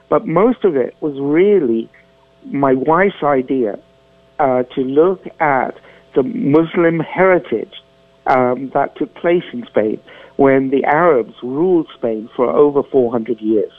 But 0.09 0.25
most 0.25 0.63
of 0.63 0.77
it 0.77 0.95
was 1.01 1.13
really 1.19 1.89
my 2.45 2.73
wife's 2.73 3.21
idea 3.21 3.77
uh, 4.39 4.63
to 4.63 4.81
look 4.81 5.25
at 5.41 5.75
the 6.15 6.23
Muslim 6.23 7.01
heritage 7.01 7.73
um, 8.27 8.71
that 8.73 8.95
took 8.95 9.13
place 9.15 9.43
in 9.51 9.65
Spain 9.67 9.99
when 10.39 10.69
the 10.69 10.85
Arabs 10.85 11.33
ruled 11.43 11.85
Spain 11.97 12.29
for 12.33 12.49
over 12.49 12.81
400 12.81 13.41
years. 13.41 13.73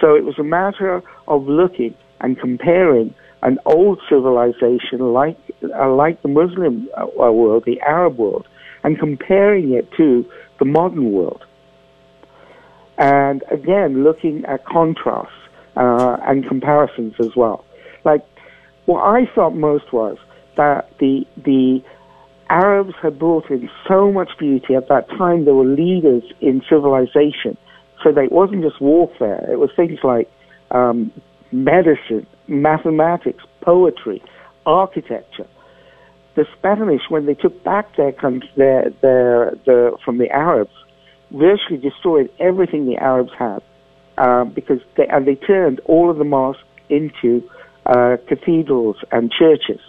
So 0.00 0.14
it 0.14 0.24
was 0.24 0.38
a 0.38 0.44
matter 0.44 1.02
of 1.26 1.48
looking 1.48 1.96
and 2.20 2.38
comparing 2.38 3.12
an 3.42 3.58
old 3.66 4.00
civilization 4.08 5.00
like 5.12 5.36
uh, 5.74 5.92
like 5.92 6.22
the 6.22 6.28
Muslim 6.28 6.88
uh, 6.96 7.06
world, 7.32 7.64
the 7.66 7.80
Arab 7.80 8.16
world, 8.16 8.46
and 8.84 8.96
comparing 8.96 9.72
it 9.72 9.90
to 9.96 10.24
the 10.60 10.64
modern 10.64 11.10
world. 11.10 11.44
And 12.96 13.42
again, 13.50 14.04
looking 14.04 14.44
at 14.44 14.64
contrasts 14.64 15.32
uh, 15.76 16.16
and 16.28 16.46
comparisons 16.46 17.14
as 17.18 17.34
well. 17.34 17.64
Like 18.04 18.24
what 18.86 19.02
I 19.02 19.26
felt 19.34 19.54
most 19.54 19.92
was 19.92 20.16
that 20.56 20.96
the 21.00 21.26
the 21.44 21.82
Arabs 22.52 22.92
had 23.02 23.18
brought 23.18 23.50
in 23.50 23.70
so 23.88 24.12
much 24.12 24.28
beauty 24.38 24.74
at 24.74 24.86
that 24.88 25.08
time. 25.08 25.46
They 25.46 25.52
were 25.52 25.64
leaders 25.64 26.22
in 26.42 26.60
civilization, 26.68 27.56
so 28.04 28.10
it 28.10 28.30
wasn't 28.30 28.62
just 28.62 28.78
warfare. 28.78 29.50
It 29.50 29.58
was 29.58 29.70
things 29.74 29.98
like 30.04 30.30
um, 30.70 31.10
medicine, 31.50 32.26
mathematics, 32.48 33.42
poetry, 33.62 34.22
architecture. 34.66 35.46
The 36.36 36.44
Spanish, 36.58 37.00
when 37.08 37.24
they 37.24 37.34
took 37.34 37.64
back 37.64 37.96
their 37.96 38.12
country, 38.12 38.50
their, 38.58 38.90
their, 39.00 39.52
their, 39.64 39.92
from 40.04 40.18
the 40.18 40.28
Arabs, 40.28 40.74
virtually 41.30 41.78
destroyed 41.80 42.30
everything 42.38 42.84
the 42.84 42.96
Arabs 42.96 43.32
had 43.38 43.62
uh, 44.18 44.44
because 44.44 44.80
they, 44.98 45.06
and 45.08 45.26
they 45.26 45.36
turned 45.36 45.80
all 45.86 46.10
of 46.10 46.18
the 46.18 46.24
mosques 46.24 46.62
into 46.90 47.42
uh, 47.86 48.16
cathedrals 48.28 48.96
and 49.10 49.32
churches. 49.32 49.80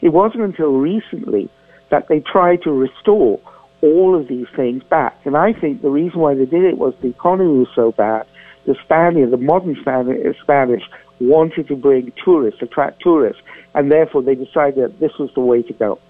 It 0.00 0.10
wasn't 0.10 0.44
until 0.44 0.74
recently 0.74 1.50
that 1.94 2.08
they 2.08 2.18
tried 2.18 2.60
to 2.62 2.72
restore 2.72 3.38
all 3.80 4.18
of 4.18 4.26
these 4.26 4.48
things 4.56 4.82
back. 4.90 5.16
And 5.24 5.36
I 5.36 5.52
think 5.52 5.80
the 5.80 5.90
reason 5.90 6.18
why 6.18 6.34
they 6.34 6.44
did 6.44 6.64
it 6.64 6.76
was 6.76 6.92
the 7.02 7.08
economy 7.08 7.58
was 7.60 7.68
so 7.72 7.92
bad. 7.92 8.26
The 8.66 8.74
Spaniard, 8.82 9.30
the 9.30 9.36
modern 9.36 9.76
Spanish, 9.80 10.36
Spanish 10.42 10.82
wanted 11.20 11.68
to 11.68 11.76
bring 11.76 12.12
tourists, 12.24 12.60
attract 12.62 13.00
tourists, 13.00 13.40
and 13.74 13.92
therefore 13.92 14.22
they 14.22 14.34
decided 14.34 14.82
that 14.82 14.98
this 14.98 15.12
was 15.20 15.30
the 15.34 15.40
way 15.40 15.62
to 15.62 15.72
go. 15.74 16.00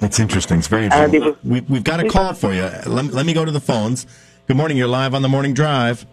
It's 0.00 0.20
interesting. 0.20 0.58
It's 0.58 0.68
very 0.68 0.84
And 0.84 1.12
interesting. 1.12 1.22
it 1.22 1.24
was- 1.24 1.44
we, 1.44 1.60
we've 1.62 1.82
got 1.84 1.98
a 1.98 2.08
call 2.08 2.32
for 2.34 2.52
you. 2.52 2.62
Let, 2.86 3.06
let 3.06 3.26
me 3.26 3.32
go 3.32 3.44
to 3.44 3.50
the 3.50 3.60
phones. 3.60 4.06
Good 4.46 4.56
morning. 4.56 4.76
You're 4.76 4.86
live 4.86 5.14
on 5.14 5.22
the 5.22 5.28
morning 5.28 5.52
drive. 5.54 6.06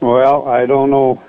Well, 0.00 0.48
I 0.48 0.64
don't 0.64 0.90
know 0.90 1.22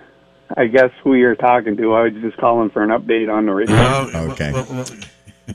I 0.56 0.68
guess 0.68 0.92
who 1.04 1.16
you're 1.16 1.36
talking 1.36 1.78
to. 1.78 1.94
I 1.94 2.04
was 2.04 2.14
just 2.22 2.38
calling 2.38 2.70
for 2.70 2.84
an 2.84 2.90
update 2.90 3.30
on 3.32 3.46
the 3.48 3.54
radio. 3.54 3.76
Oh, 3.76 4.28
Okay. 4.32 4.52
well, 4.52 4.68
well, 4.70 4.86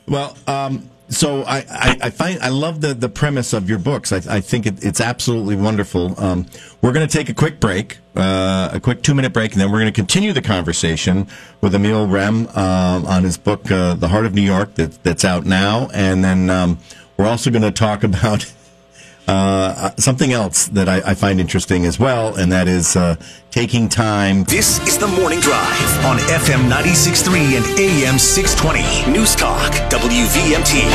Well, 0.09 0.37
um, 0.47 0.91
so 1.09 1.43
I, 1.43 1.59
I, 1.71 1.99
I 2.03 2.11
find 2.11 2.41
I 2.41 2.49
love 2.49 2.81
the, 2.81 2.95
the 2.95 3.09
premise 3.09 3.53
of 3.53 3.69
your 3.69 3.79
books. 3.79 4.13
I, 4.13 4.37
I 4.37 4.41
think 4.41 4.67
it, 4.67 4.85
it's 4.85 5.01
absolutely 5.01 5.57
wonderful. 5.57 6.19
Um, 6.21 6.47
we're 6.83 6.93
going 6.93 7.07
to 7.07 7.13
take 7.13 7.29
a 7.29 7.35
quick 7.35 7.61
break, 7.61 7.99
uh, 8.17 8.71
a 8.73 8.81
quick 8.81 9.03
two 9.03 9.15
minute 9.15 9.33
break, 9.33 9.53
and 9.53 9.61
then 9.61 9.71
we're 9.71 9.81
going 9.81 9.93
to 9.93 9.97
continue 9.97 10.33
the 10.33 10.43
conversation 10.43 11.29
with 11.61 11.75
Emil 11.75 12.09
Rem 12.09 12.49
um, 12.49 13.07
on 13.07 13.23
his 13.23 13.39
book, 13.39 13.71
uh, 13.71 13.95
The 13.95 14.09
Heart 14.09 14.27
of 14.27 14.35
New 14.35 14.43
York, 14.43 14.75
that, 14.75 15.03
that's 15.05 15.25
out 15.25 15.45
now. 15.45 15.89
And 15.95 16.25
then 16.25 16.51
um, 16.51 16.79
we're 17.17 17.27
also 17.27 17.51
going 17.51 17.63
to 17.63 17.71
talk 17.71 18.03
about 18.05 18.53
uh, 19.27 19.91
something 19.97 20.33
else 20.33 20.69
that 20.69 20.89
I, 20.89 20.99
I 21.11 21.15
find 21.15 21.41
interesting 21.41 21.85
as 21.85 21.99
well, 21.99 22.37
and 22.37 22.53
that 22.53 22.69
is 22.69 22.97
uh, 22.97 23.17
taking 23.51 23.89
time 23.89 24.45
This 24.45 24.79
is 24.87 24.99
the 24.99 25.09
Morning 25.09 25.41
Drive 25.41 26.05
on 26.05 26.19
FM 26.19 26.71
96.3 26.71 27.57
and 27.57 27.81
AM 27.81 28.19
620. 28.19 29.13
News 29.13 29.35
Talk, 29.35 29.73
WVMT. 29.91 30.87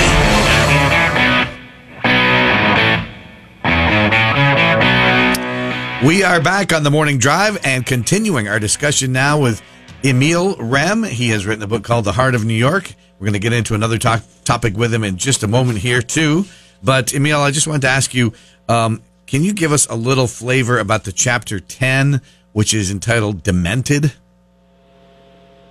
We 6.06 6.24
are 6.24 6.42
back 6.42 6.74
on 6.74 6.82
the 6.84 6.90
morning 6.90 7.20
drive 7.20 7.60
and 7.64 7.86
continuing 7.86 8.48
our 8.48 8.60
discussion 8.60 9.12
now 9.12 9.40
with 9.40 9.62
Emil 10.04 10.56
Rem. 10.58 11.04
He 11.04 11.30
has 11.30 11.46
written 11.46 11.64
a 11.64 11.68
book 11.68 11.84
called 11.84 12.06
The 12.06 12.12
Heart 12.12 12.34
of 12.34 12.44
New 12.44 12.56
York. 12.56 12.96
We're 13.20 13.26
going 13.26 13.34
to 13.34 13.40
get 13.40 13.54
into 13.54 13.76
another 13.76 14.00
talk, 14.00 14.24
topic 14.44 14.76
with 14.76 14.92
him 14.92 15.04
in 15.04 15.18
just 15.18 15.44
a 15.44 15.48
moment 15.48 15.78
here, 15.78 16.02
too. 16.02 16.46
But, 16.84 17.14
Emil, 17.14 17.42
I 17.42 17.52
just 17.52 17.68
wanted 17.68 17.82
to 17.84 17.90
ask 17.90 18.14
you 18.14 18.34
um, 18.68 19.02
can 19.28 19.44
you 19.44 19.54
give 19.54 19.72
us 19.72 19.88
a 19.88 19.96
little 19.96 20.28
flavor 20.28 20.78
about 20.78 21.06
the 21.06 21.12
chapter 21.12 21.60
10, 21.60 22.22
which 22.54 22.74
is 22.74 22.92
entitled 22.92 23.44
Demented? 23.44 24.14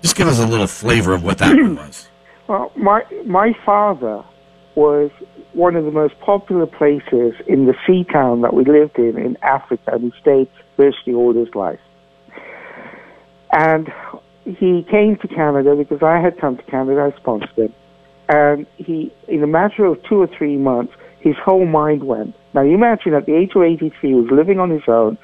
Just 0.02 0.16
give 0.16 0.28
us 0.28 0.38
a 0.38 0.46
little 0.46 0.66
flavor 0.66 1.12
of 1.12 1.22
what 1.22 1.38
that 1.38 1.54
was. 1.56 2.08
Well, 2.48 2.72
my 2.74 3.04
my 3.26 3.52
father 3.64 4.24
was 4.74 5.12
one 5.52 5.76
of 5.76 5.84
the 5.84 5.92
most 5.92 6.18
popular 6.18 6.66
places 6.66 7.34
in 7.46 7.66
the 7.66 7.74
sea 7.86 8.02
town 8.02 8.40
that 8.40 8.52
we 8.54 8.64
lived 8.64 8.98
in 8.98 9.16
in 9.18 9.36
Africa, 9.42 9.92
and 9.92 10.12
he 10.12 10.20
stayed 10.20 10.48
virtually 10.76 11.14
all 11.14 11.32
his 11.32 11.54
life. 11.54 11.78
And 13.52 13.92
he 14.44 14.84
came 14.90 15.16
to 15.18 15.28
Canada 15.28 15.76
because 15.76 16.02
I 16.02 16.18
had 16.18 16.40
come 16.40 16.56
to 16.56 16.62
Canada. 16.64 17.12
I 17.14 17.16
sponsored 17.20 17.56
him, 17.56 17.74
and 18.30 18.64
he, 18.76 19.12
in 19.26 19.42
a 19.42 19.46
matter 19.48 19.84
of 19.84 20.00
two 20.04 20.22
or 20.22 20.28
three 20.28 20.56
months, 20.56 20.92
his 21.18 21.34
whole 21.44 21.66
mind 21.66 22.04
went. 22.04 22.34
Now, 22.54 22.62
you 22.62 22.74
imagine 22.74 23.12
at 23.12 23.26
the 23.26 23.34
age 23.34 23.50
of 23.56 23.62
83, 23.62 23.90
he 24.08 24.14
was 24.14 24.30
living 24.30 24.60
on 24.60 24.70
his 24.70 24.84
own. 24.86 25.18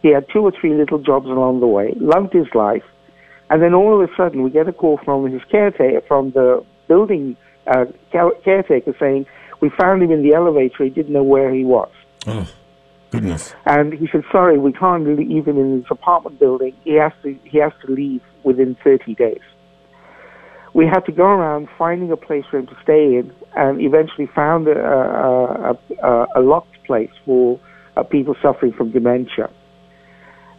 He 0.00 0.10
had 0.10 0.26
two 0.32 0.40
or 0.40 0.52
three 0.52 0.72
little 0.72 0.98
jobs 0.98 1.26
along 1.26 1.58
the 1.58 1.66
way, 1.66 1.92
loved 1.96 2.32
his 2.32 2.46
life, 2.54 2.84
and 3.50 3.60
then 3.60 3.74
all 3.74 4.00
of 4.00 4.08
a 4.08 4.14
sudden 4.16 4.44
we 4.44 4.50
get 4.50 4.68
a 4.68 4.72
call 4.72 5.00
from 5.04 5.30
his 5.30 5.42
caretaker, 5.50 6.02
from 6.06 6.30
the 6.30 6.64
building 6.86 7.36
uh, 7.66 7.86
caretaker 8.12 8.94
saying, 8.98 9.26
we 9.60 9.70
found 9.70 10.02
him 10.02 10.12
in 10.12 10.22
the 10.22 10.34
elevator. 10.34 10.84
He 10.84 10.90
didn't 10.90 11.12
know 11.12 11.22
where 11.22 11.52
he 11.52 11.64
was. 11.64 11.90
Oh, 12.26 12.48
goodness. 13.10 13.54
And 13.66 13.92
he 13.92 14.08
said, 14.10 14.22
sorry, 14.30 14.58
we 14.58 14.72
can't 14.72 15.04
leave 15.04 15.46
him 15.46 15.58
in 15.58 15.82
his 15.82 15.84
apartment 15.90 16.38
building. 16.38 16.74
He 16.84 16.94
has 16.94 17.12
to, 17.22 17.36
he 17.44 17.58
has 17.58 17.72
to 17.84 17.92
leave 17.92 18.22
within 18.44 18.76
30 18.82 19.14
days. 19.14 19.40
We 20.74 20.86
had 20.86 21.00
to 21.06 21.12
go 21.12 21.24
around 21.24 21.68
finding 21.76 22.10
a 22.10 22.16
place 22.16 22.44
for 22.50 22.58
him 22.58 22.66
to 22.66 22.76
stay 22.82 23.16
in 23.16 23.32
and 23.54 23.80
eventually 23.80 24.28
found 24.34 24.68
a, 24.68 24.78
a, 24.78 25.78
a, 26.02 26.26
a 26.36 26.40
locked 26.40 26.82
place 26.86 27.10
for 27.24 27.60
uh, 27.96 28.02
people 28.02 28.34
suffering 28.40 28.72
from 28.72 28.90
dementia. 28.90 29.50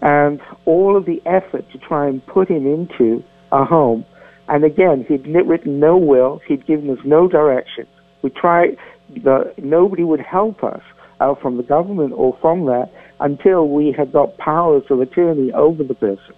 And 0.02 0.40
all 0.66 0.96
of 0.98 1.06
the 1.06 1.22
effort 1.26 1.66
to 1.72 1.78
try 1.78 2.08
and 2.08 2.26
put 2.28 2.50
him 2.50 2.68
into 2.68 3.24
a 3.52 3.66
home. 3.66 4.06
And 4.48 4.64
again, 4.64 5.06
he'd 5.08 5.26
written 5.26 5.80
no 5.80 5.98
will. 5.98 6.42
He'd 6.48 6.68
given 6.68 6.90
us 6.90 7.00
no 7.06 7.28
direction. 7.28 7.88
We 8.22 8.30
tried, 8.30 8.78
the, 9.10 9.54
nobody 9.58 10.04
would 10.04 10.20
help 10.20 10.64
us 10.64 10.82
out 11.22 11.42
from 11.42 11.58
the 11.58 11.64
government 11.64 12.14
or 12.16 12.38
from 12.42 12.66
that 12.66 12.92
until 13.20 13.70
we 13.70 13.94
had 13.98 14.12
got 14.12 14.38
powers 14.38 14.84
of 14.90 15.00
attorney 15.00 15.52
over 15.54 15.84
the 15.84 15.94
person. 15.94 16.36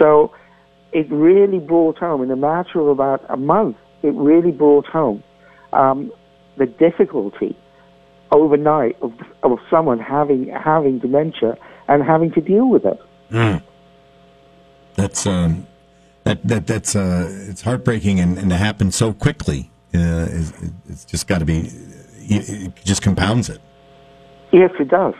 So 0.00 0.32
it 0.96 1.06
really 1.10 1.58
brought 1.58 1.98
home, 1.98 2.22
in 2.22 2.30
a 2.30 2.36
matter 2.36 2.80
of 2.80 2.88
about 2.88 3.22
a 3.28 3.36
month, 3.36 3.76
it 4.02 4.14
really 4.14 4.50
brought 4.50 4.86
home 4.86 5.22
um, 5.74 6.10
the 6.56 6.64
difficulty 6.64 7.54
overnight 8.32 8.96
of, 9.02 9.12
of 9.42 9.58
someone 9.70 9.98
having 9.98 10.48
having 10.48 10.98
dementia 10.98 11.58
and 11.86 12.02
having 12.02 12.32
to 12.32 12.40
deal 12.40 12.70
with 12.70 12.86
it. 12.86 12.98
That's 14.94 15.26
um, 15.26 15.66
that 16.24 16.42
that 16.44 16.66
that's 16.66 16.96
uh, 16.96 17.28
it's 17.50 17.60
heartbreaking 17.60 18.18
and, 18.18 18.38
and 18.38 18.48
to 18.48 18.56
happen 18.56 18.90
so 18.90 19.12
quickly. 19.12 19.70
Uh, 19.94 20.28
is, 20.40 20.54
it's 20.88 21.04
just 21.04 21.26
got 21.26 21.40
to 21.40 21.44
be. 21.44 21.70
It 22.28 22.74
just 22.84 23.02
compounds 23.02 23.50
it. 23.50 23.60
Yes, 24.50 24.70
it 24.80 24.88
does. 24.88 25.14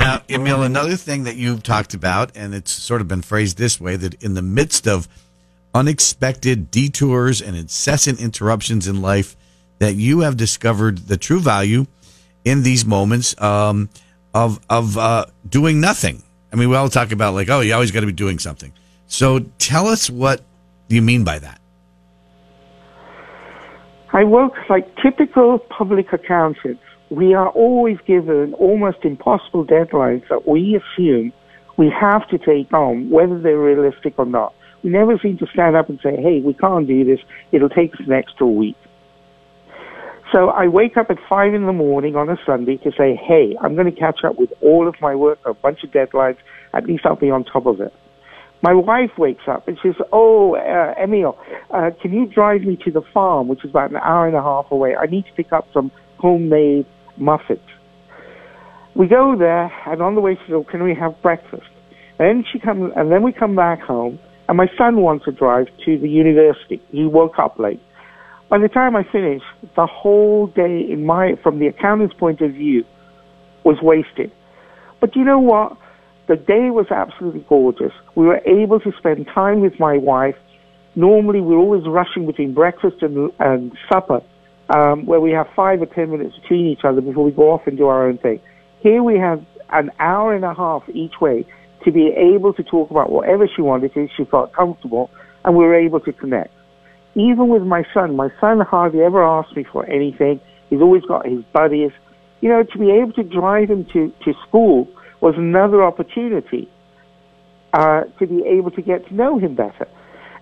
Now, 0.00 0.22
Emil, 0.30 0.62
another 0.62 0.96
thing 0.96 1.24
that 1.24 1.36
you've 1.36 1.62
talked 1.62 1.92
about, 1.92 2.34
and 2.34 2.54
it's 2.54 2.72
sort 2.72 3.02
of 3.02 3.08
been 3.08 3.20
phrased 3.20 3.58
this 3.58 3.78
way 3.78 3.96
that 3.96 4.14
in 4.22 4.32
the 4.32 4.40
midst 4.40 4.88
of 4.88 5.06
unexpected 5.74 6.70
detours 6.70 7.42
and 7.42 7.54
incessant 7.54 8.18
interruptions 8.18 8.88
in 8.88 9.02
life, 9.02 9.36
that 9.78 9.96
you 9.96 10.20
have 10.20 10.38
discovered 10.38 11.00
the 11.08 11.18
true 11.18 11.38
value 11.38 11.86
in 12.46 12.62
these 12.62 12.86
moments 12.86 13.38
um, 13.42 13.90
of 14.32 14.58
of 14.70 14.96
uh, 14.96 15.26
doing 15.46 15.82
nothing. 15.82 16.22
I 16.50 16.56
mean, 16.56 16.70
we 16.70 16.76
all 16.76 16.88
talk 16.88 17.12
about 17.12 17.34
like, 17.34 17.50
oh, 17.50 17.60
you 17.60 17.74
always 17.74 17.90
got 17.90 18.00
to 18.00 18.06
be 18.06 18.12
doing 18.12 18.38
something. 18.38 18.72
So, 19.06 19.40
tell 19.58 19.86
us 19.86 20.08
what 20.08 20.40
you 20.88 21.02
mean 21.02 21.24
by 21.24 21.40
that. 21.40 21.60
I 24.14 24.24
work 24.24 24.54
like 24.70 24.96
typical 24.96 25.58
public 25.58 26.10
accountants. 26.14 26.82
We 27.10 27.34
are 27.34 27.48
always 27.48 27.98
given 28.06 28.54
almost 28.54 28.98
impossible 29.02 29.64
deadlines 29.64 30.28
that 30.28 30.46
we 30.46 30.80
assume 30.80 31.32
we 31.76 31.90
have 31.90 32.28
to 32.28 32.38
take 32.38 32.72
on, 32.72 33.10
whether 33.10 33.38
they're 33.38 33.58
realistic 33.58 34.14
or 34.16 34.26
not. 34.26 34.54
We 34.82 34.90
never 34.90 35.18
seem 35.18 35.38
to 35.38 35.46
stand 35.52 35.76
up 35.76 35.88
and 35.88 35.98
say, 36.02 36.16
hey, 36.16 36.40
we 36.40 36.54
can't 36.54 36.86
do 36.86 37.04
this. 37.04 37.20
It'll 37.52 37.68
take 37.68 37.94
us 37.94 38.00
an 38.06 38.12
extra 38.12 38.46
week. 38.46 38.76
So 40.32 40.50
I 40.50 40.68
wake 40.68 40.96
up 40.96 41.10
at 41.10 41.18
five 41.28 41.54
in 41.54 41.66
the 41.66 41.72
morning 41.72 42.14
on 42.14 42.28
a 42.28 42.36
Sunday 42.46 42.76
to 42.78 42.92
say, 42.92 43.16
hey, 43.16 43.56
I'm 43.60 43.74
going 43.74 43.92
to 43.92 43.98
catch 43.98 44.20
up 44.24 44.38
with 44.38 44.52
all 44.60 44.86
of 44.86 44.94
my 45.00 45.14
work, 45.16 45.40
a 45.44 45.54
bunch 45.54 45.82
of 45.82 45.90
deadlines. 45.90 46.36
At 46.72 46.86
least 46.86 47.04
I'll 47.04 47.16
be 47.16 47.30
on 47.30 47.44
top 47.44 47.66
of 47.66 47.80
it. 47.80 47.92
My 48.62 48.74
wife 48.74 49.12
wakes 49.16 49.44
up 49.48 49.66
and 49.68 49.78
says, 49.82 49.94
"Oh, 50.12 50.54
uh, 50.54 50.94
Emil, 51.02 51.38
uh, 51.70 51.90
can 52.00 52.12
you 52.12 52.26
drive 52.26 52.60
me 52.60 52.76
to 52.84 52.90
the 52.90 53.00
farm, 53.00 53.48
which 53.48 53.64
is 53.64 53.70
about 53.70 53.90
an 53.90 53.96
hour 53.96 54.26
and 54.26 54.36
a 54.36 54.42
half 54.42 54.70
away? 54.70 54.94
I 54.94 55.06
need 55.06 55.24
to 55.24 55.32
pick 55.32 55.50
up 55.50 55.66
some 55.72 55.90
homemade 56.18 56.84
muffins." 57.20 57.60
We 58.94 59.06
go 59.06 59.36
there, 59.36 59.72
and 59.86 60.02
on 60.02 60.14
the 60.14 60.20
way 60.20 60.34
she 60.34 60.52
says, 60.52 60.64
"Can 60.70 60.82
we 60.82 60.94
have 60.94 61.20
breakfast?" 61.22 61.70
And 62.18 62.28
Then 62.30 62.44
she 62.52 62.58
comes, 62.58 62.92
and 62.96 63.10
then 63.10 63.22
we 63.22 63.32
come 63.32 63.56
back 63.56 63.80
home, 63.80 64.18
and 64.46 64.56
my 64.56 64.68
son 64.76 65.00
wants 65.00 65.24
to 65.24 65.32
drive 65.32 65.68
to 65.86 65.98
the 65.98 66.08
university. 66.08 66.80
He 66.92 67.04
woke 67.06 67.38
up 67.38 67.58
late. 67.58 67.80
By 68.50 68.58
the 68.58 68.68
time 68.68 68.94
I 68.94 69.04
finish, 69.04 69.42
the 69.74 69.86
whole 69.86 70.48
day, 70.48 70.80
in 70.80 71.06
my 71.06 71.36
from 71.42 71.58
the 71.58 71.66
accountant's 71.66 72.14
point 72.14 72.40
of 72.40 72.52
view, 72.52 72.84
was 73.64 73.80
wasted. 73.80 74.30
But 75.00 75.16
you 75.16 75.24
know 75.24 75.38
what? 75.38 75.76
The 76.26 76.36
day 76.36 76.70
was 76.70 76.86
absolutely 76.90 77.44
gorgeous. 77.48 77.92
We 78.14 78.26
were 78.26 78.40
able 78.46 78.80
to 78.80 78.92
spend 78.98 79.26
time 79.34 79.60
with 79.60 79.80
my 79.80 79.96
wife. 79.96 80.36
Normally, 80.94 81.40
we're 81.40 81.56
always 81.56 81.86
rushing 81.86 82.26
between 82.26 82.52
breakfast 82.52 82.96
and, 83.00 83.30
and 83.38 83.72
supper, 83.90 84.20
um, 84.74 85.04
where 85.04 85.20
we 85.20 85.32
have 85.32 85.48
five 85.54 85.82
or 85.82 85.86
ten 85.86 86.10
minutes 86.10 86.36
between 86.42 86.66
each 86.66 86.84
other 86.84 87.00
before 87.00 87.24
we 87.24 87.32
go 87.32 87.50
off 87.50 87.66
and 87.66 87.76
do 87.76 87.86
our 87.86 88.06
own 88.08 88.18
thing. 88.18 88.40
Here 88.80 89.02
we 89.02 89.18
have 89.18 89.44
an 89.70 89.90
hour 89.98 90.34
and 90.34 90.44
a 90.44 90.54
half 90.54 90.82
each 90.92 91.20
way 91.20 91.46
to 91.84 91.92
be 91.92 92.08
able 92.08 92.52
to 92.54 92.62
talk 92.62 92.90
about 92.90 93.10
whatever 93.10 93.48
she 93.54 93.62
wanted 93.62 93.92
if 93.94 94.10
she 94.16 94.24
felt 94.24 94.52
comfortable, 94.52 95.10
and 95.44 95.56
we 95.56 95.64
were 95.64 95.74
able 95.74 96.00
to 96.00 96.12
connect. 96.12 96.52
Even 97.14 97.48
with 97.48 97.62
my 97.62 97.84
son, 97.92 98.16
my 98.16 98.28
son 98.40 98.60
hardly 98.60 99.00
ever 99.02 99.22
asks 99.24 99.54
me 99.56 99.64
for 99.64 99.84
anything. 99.86 100.40
He's 100.68 100.80
always 100.80 101.02
got 101.02 101.26
his 101.26 101.42
buddies. 101.52 101.90
You 102.40 102.48
know, 102.48 102.62
to 102.62 102.78
be 102.78 102.90
able 102.90 103.12
to 103.14 103.24
drive 103.24 103.70
him 103.70 103.84
to, 103.92 104.12
to 104.24 104.34
school 104.46 104.88
was 105.20 105.34
another 105.36 105.82
opportunity 105.82 106.70
uh, 107.72 108.02
to 108.18 108.26
be 108.26 108.42
able 108.46 108.70
to 108.70 108.82
get 108.82 109.06
to 109.08 109.14
know 109.14 109.38
him 109.38 109.54
better. 109.54 109.88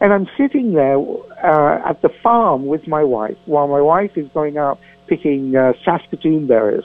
And 0.01 0.13
I'm 0.13 0.27
sitting 0.37 0.75
there 0.75 0.97
uh, 0.97 1.91
at 1.91 2.03
the 2.03 2.11
farm 2.23 2.67
with 2.67 2.87
my 2.87 3.03
wife 3.03 3.37
while 3.47 3.67
my 3.67 3.81
wife 3.81 4.13
is 4.17 4.29
going 4.33 4.57
out 4.57 4.79
picking 5.09 5.57
uh, 5.57 5.73
Saskatoon 5.85 6.47
berries. 6.47 6.85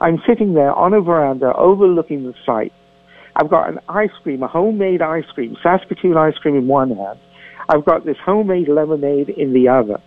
I'm 0.00 0.18
sitting 0.28 0.54
there 0.54 0.72
on 0.72 0.94
a 0.94 1.00
veranda 1.00 1.52
overlooking 1.56 2.24
the 2.24 2.34
site. 2.46 2.72
I've 3.34 3.50
got 3.50 3.68
an 3.68 3.78
ice 3.88 4.10
cream, 4.22 4.42
a 4.42 4.48
homemade 4.48 5.02
ice 5.02 5.24
cream, 5.34 5.56
Saskatoon 5.62 6.16
ice 6.16 6.36
cream 6.36 6.56
in 6.56 6.68
one 6.68 6.90
hand. 6.90 7.18
I've 7.68 7.84
got 7.84 8.04
this 8.04 8.16
homemade 8.24 8.68
lemonade 8.68 9.30
in 9.30 9.52
the 9.54 9.68
other. 9.68 10.00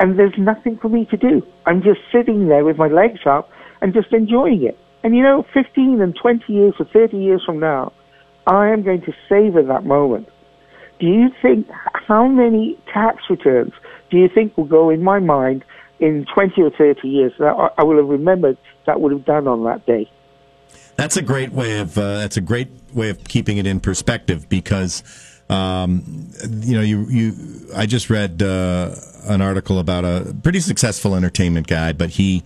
And 0.00 0.18
there's 0.18 0.34
nothing 0.38 0.78
for 0.80 0.88
me 0.88 1.06
to 1.06 1.16
do. 1.16 1.42
I'm 1.66 1.82
just 1.82 2.00
sitting 2.12 2.48
there 2.48 2.64
with 2.64 2.76
my 2.76 2.88
legs 2.88 3.20
up 3.26 3.50
and 3.80 3.94
just 3.94 4.12
enjoying 4.12 4.64
it. 4.64 4.78
And 5.02 5.16
you 5.16 5.22
know, 5.22 5.44
15 5.54 6.00
and 6.00 6.14
20 6.20 6.52
years 6.52 6.74
or 6.78 6.86
30 6.92 7.16
years 7.16 7.42
from 7.44 7.58
now, 7.58 7.92
I 8.46 8.68
am 8.68 8.82
going 8.82 9.02
to 9.02 9.12
savor 9.28 9.62
that 9.62 9.84
moment 9.84 10.28
do 10.98 11.06
you 11.06 11.30
think 11.40 11.68
how 11.94 12.26
many 12.26 12.78
tax 12.92 13.22
returns 13.30 13.72
do 14.10 14.16
you 14.16 14.28
think 14.28 14.56
will 14.56 14.64
go 14.64 14.90
in 14.90 15.02
my 15.02 15.18
mind 15.18 15.64
in 16.00 16.26
20 16.32 16.62
or 16.62 16.70
30 16.70 17.08
years 17.08 17.32
that 17.38 17.72
I 17.76 17.82
will 17.82 17.96
have 17.96 18.08
remembered 18.08 18.56
that 18.86 19.00
would 19.00 19.12
have 19.12 19.24
done 19.24 19.46
on 19.46 19.64
that 19.64 19.84
day? 19.86 20.10
That's 20.96 21.16
a 21.16 21.22
great 21.22 21.52
way 21.52 21.78
of 21.78 21.96
uh, 21.96 22.18
that's 22.18 22.36
a 22.36 22.40
great 22.40 22.68
way 22.92 23.10
of 23.10 23.22
keeping 23.24 23.58
it 23.58 23.66
in 23.66 23.78
perspective 23.78 24.48
because 24.48 25.04
um, 25.48 26.28
you 26.60 26.74
know 26.74 26.82
you 26.82 27.06
you 27.08 27.34
I 27.76 27.86
just 27.86 28.10
read 28.10 28.42
uh, 28.42 28.96
an 29.24 29.40
article 29.40 29.78
about 29.78 30.04
a 30.04 30.34
pretty 30.42 30.58
successful 30.58 31.14
entertainment 31.14 31.68
guy, 31.68 31.92
but 31.92 32.10
he 32.10 32.42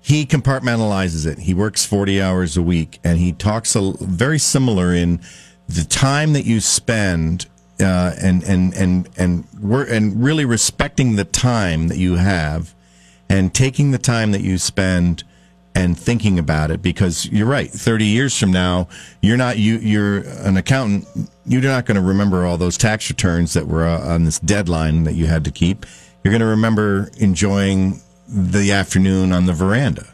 he 0.00 0.24
compartmentalizes 0.24 1.26
it. 1.26 1.40
He 1.40 1.52
works 1.52 1.84
40 1.84 2.20
hours 2.20 2.56
a 2.56 2.62
week 2.62 2.98
and 3.04 3.18
he 3.18 3.32
talks 3.32 3.76
a, 3.76 3.92
very 4.00 4.38
similar 4.38 4.94
in 4.94 5.20
the 5.68 5.84
time 5.84 6.32
that 6.32 6.44
you 6.44 6.60
spend 6.60 7.46
uh, 7.82 8.14
and 8.20 8.42
and 8.44 8.74
and 8.74 9.08
and 9.16 9.46
we're 9.60 9.84
and 9.84 10.22
really 10.22 10.44
respecting 10.44 11.16
the 11.16 11.24
time 11.24 11.88
that 11.88 11.98
you 11.98 12.16
have, 12.16 12.74
and 13.28 13.52
taking 13.54 13.90
the 13.90 13.98
time 13.98 14.32
that 14.32 14.40
you 14.40 14.58
spend 14.58 15.24
and 15.74 15.98
thinking 15.98 16.38
about 16.38 16.70
it 16.70 16.82
because 16.82 17.26
you're 17.26 17.46
right 17.46 17.70
30 17.70 18.04
years 18.04 18.38
from 18.38 18.52
now 18.52 18.86
you're 19.22 19.36
not 19.36 19.58
you 19.58 19.78
you're 19.78 20.18
an 20.18 20.56
accountant 20.56 21.06
you're 21.46 21.62
not 21.62 21.86
going 21.86 21.94
to 21.94 22.02
remember 22.02 22.44
all 22.44 22.58
those 22.58 22.76
tax 22.76 23.08
returns 23.08 23.54
that 23.54 23.66
were 23.66 23.86
uh, 23.86 24.00
on 24.06 24.24
this 24.24 24.38
deadline 24.40 25.04
that 25.04 25.14
you 25.14 25.26
had 25.26 25.44
to 25.44 25.50
keep 25.50 25.86
you're 26.22 26.30
going 26.30 26.40
to 26.40 26.46
remember 26.46 27.10
enjoying 27.16 28.00
the 28.28 28.72
afternoon 28.72 29.32
on 29.32 29.46
the 29.46 29.52
veranda 29.52 30.06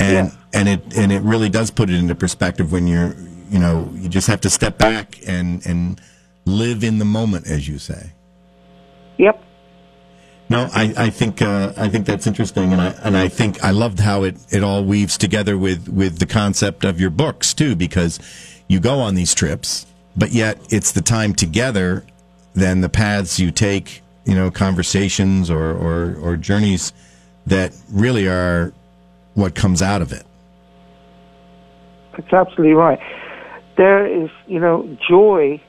and 0.00 0.28
yeah. 0.28 0.60
and 0.60 0.68
it 0.68 0.96
and 0.96 1.12
it 1.12 1.22
really 1.22 1.48
does 1.48 1.70
put 1.70 1.88
it 1.88 1.94
into 1.94 2.14
perspective 2.14 2.72
when 2.72 2.86
you're 2.86 3.14
you 3.50 3.58
know 3.58 3.88
you 3.94 4.08
just 4.08 4.26
have 4.26 4.40
to 4.40 4.50
step 4.50 4.78
back 4.78 5.16
and 5.26 5.64
and 5.66 6.00
live 6.46 6.82
in 6.82 6.98
the 6.98 7.04
moment, 7.04 7.46
as 7.46 7.68
you 7.68 7.78
say. 7.78 8.12
Yep. 9.18 9.42
No, 10.48 10.68
I, 10.72 10.94
I 10.96 11.10
think 11.10 11.42
uh, 11.42 11.72
I 11.76 11.88
think 11.88 12.06
that's 12.06 12.26
interesting, 12.26 12.72
and 12.72 12.80
I 12.80 12.94
and 13.02 13.16
I 13.16 13.28
think 13.28 13.62
I 13.64 13.72
loved 13.72 13.98
how 13.98 14.22
it, 14.22 14.36
it 14.50 14.62
all 14.62 14.84
weaves 14.84 15.18
together 15.18 15.58
with, 15.58 15.88
with 15.88 16.18
the 16.20 16.26
concept 16.26 16.84
of 16.84 17.00
your 17.00 17.10
books 17.10 17.52
too, 17.52 17.74
because 17.74 18.20
you 18.68 18.78
go 18.78 19.00
on 19.00 19.16
these 19.16 19.34
trips, 19.34 19.86
but 20.16 20.30
yet 20.30 20.58
it's 20.70 20.92
the 20.92 21.02
time 21.02 21.34
together, 21.34 22.04
then 22.54 22.80
the 22.80 22.88
paths 22.88 23.40
you 23.40 23.50
take, 23.50 24.02
you 24.24 24.34
know, 24.34 24.50
conversations 24.50 25.50
or, 25.50 25.72
or, 25.72 26.16
or 26.20 26.36
journeys 26.36 26.92
that 27.46 27.72
really 27.90 28.28
are 28.28 28.72
what 29.34 29.54
comes 29.54 29.82
out 29.82 30.00
of 30.00 30.12
it. 30.12 30.24
That's 32.12 32.32
absolutely 32.32 32.74
right. 32.74 32.98
There 33.76 34.06
is, 34.06 34.30
you 34.46 34.58
know, 34.58 34.96
joy 35.08 35.60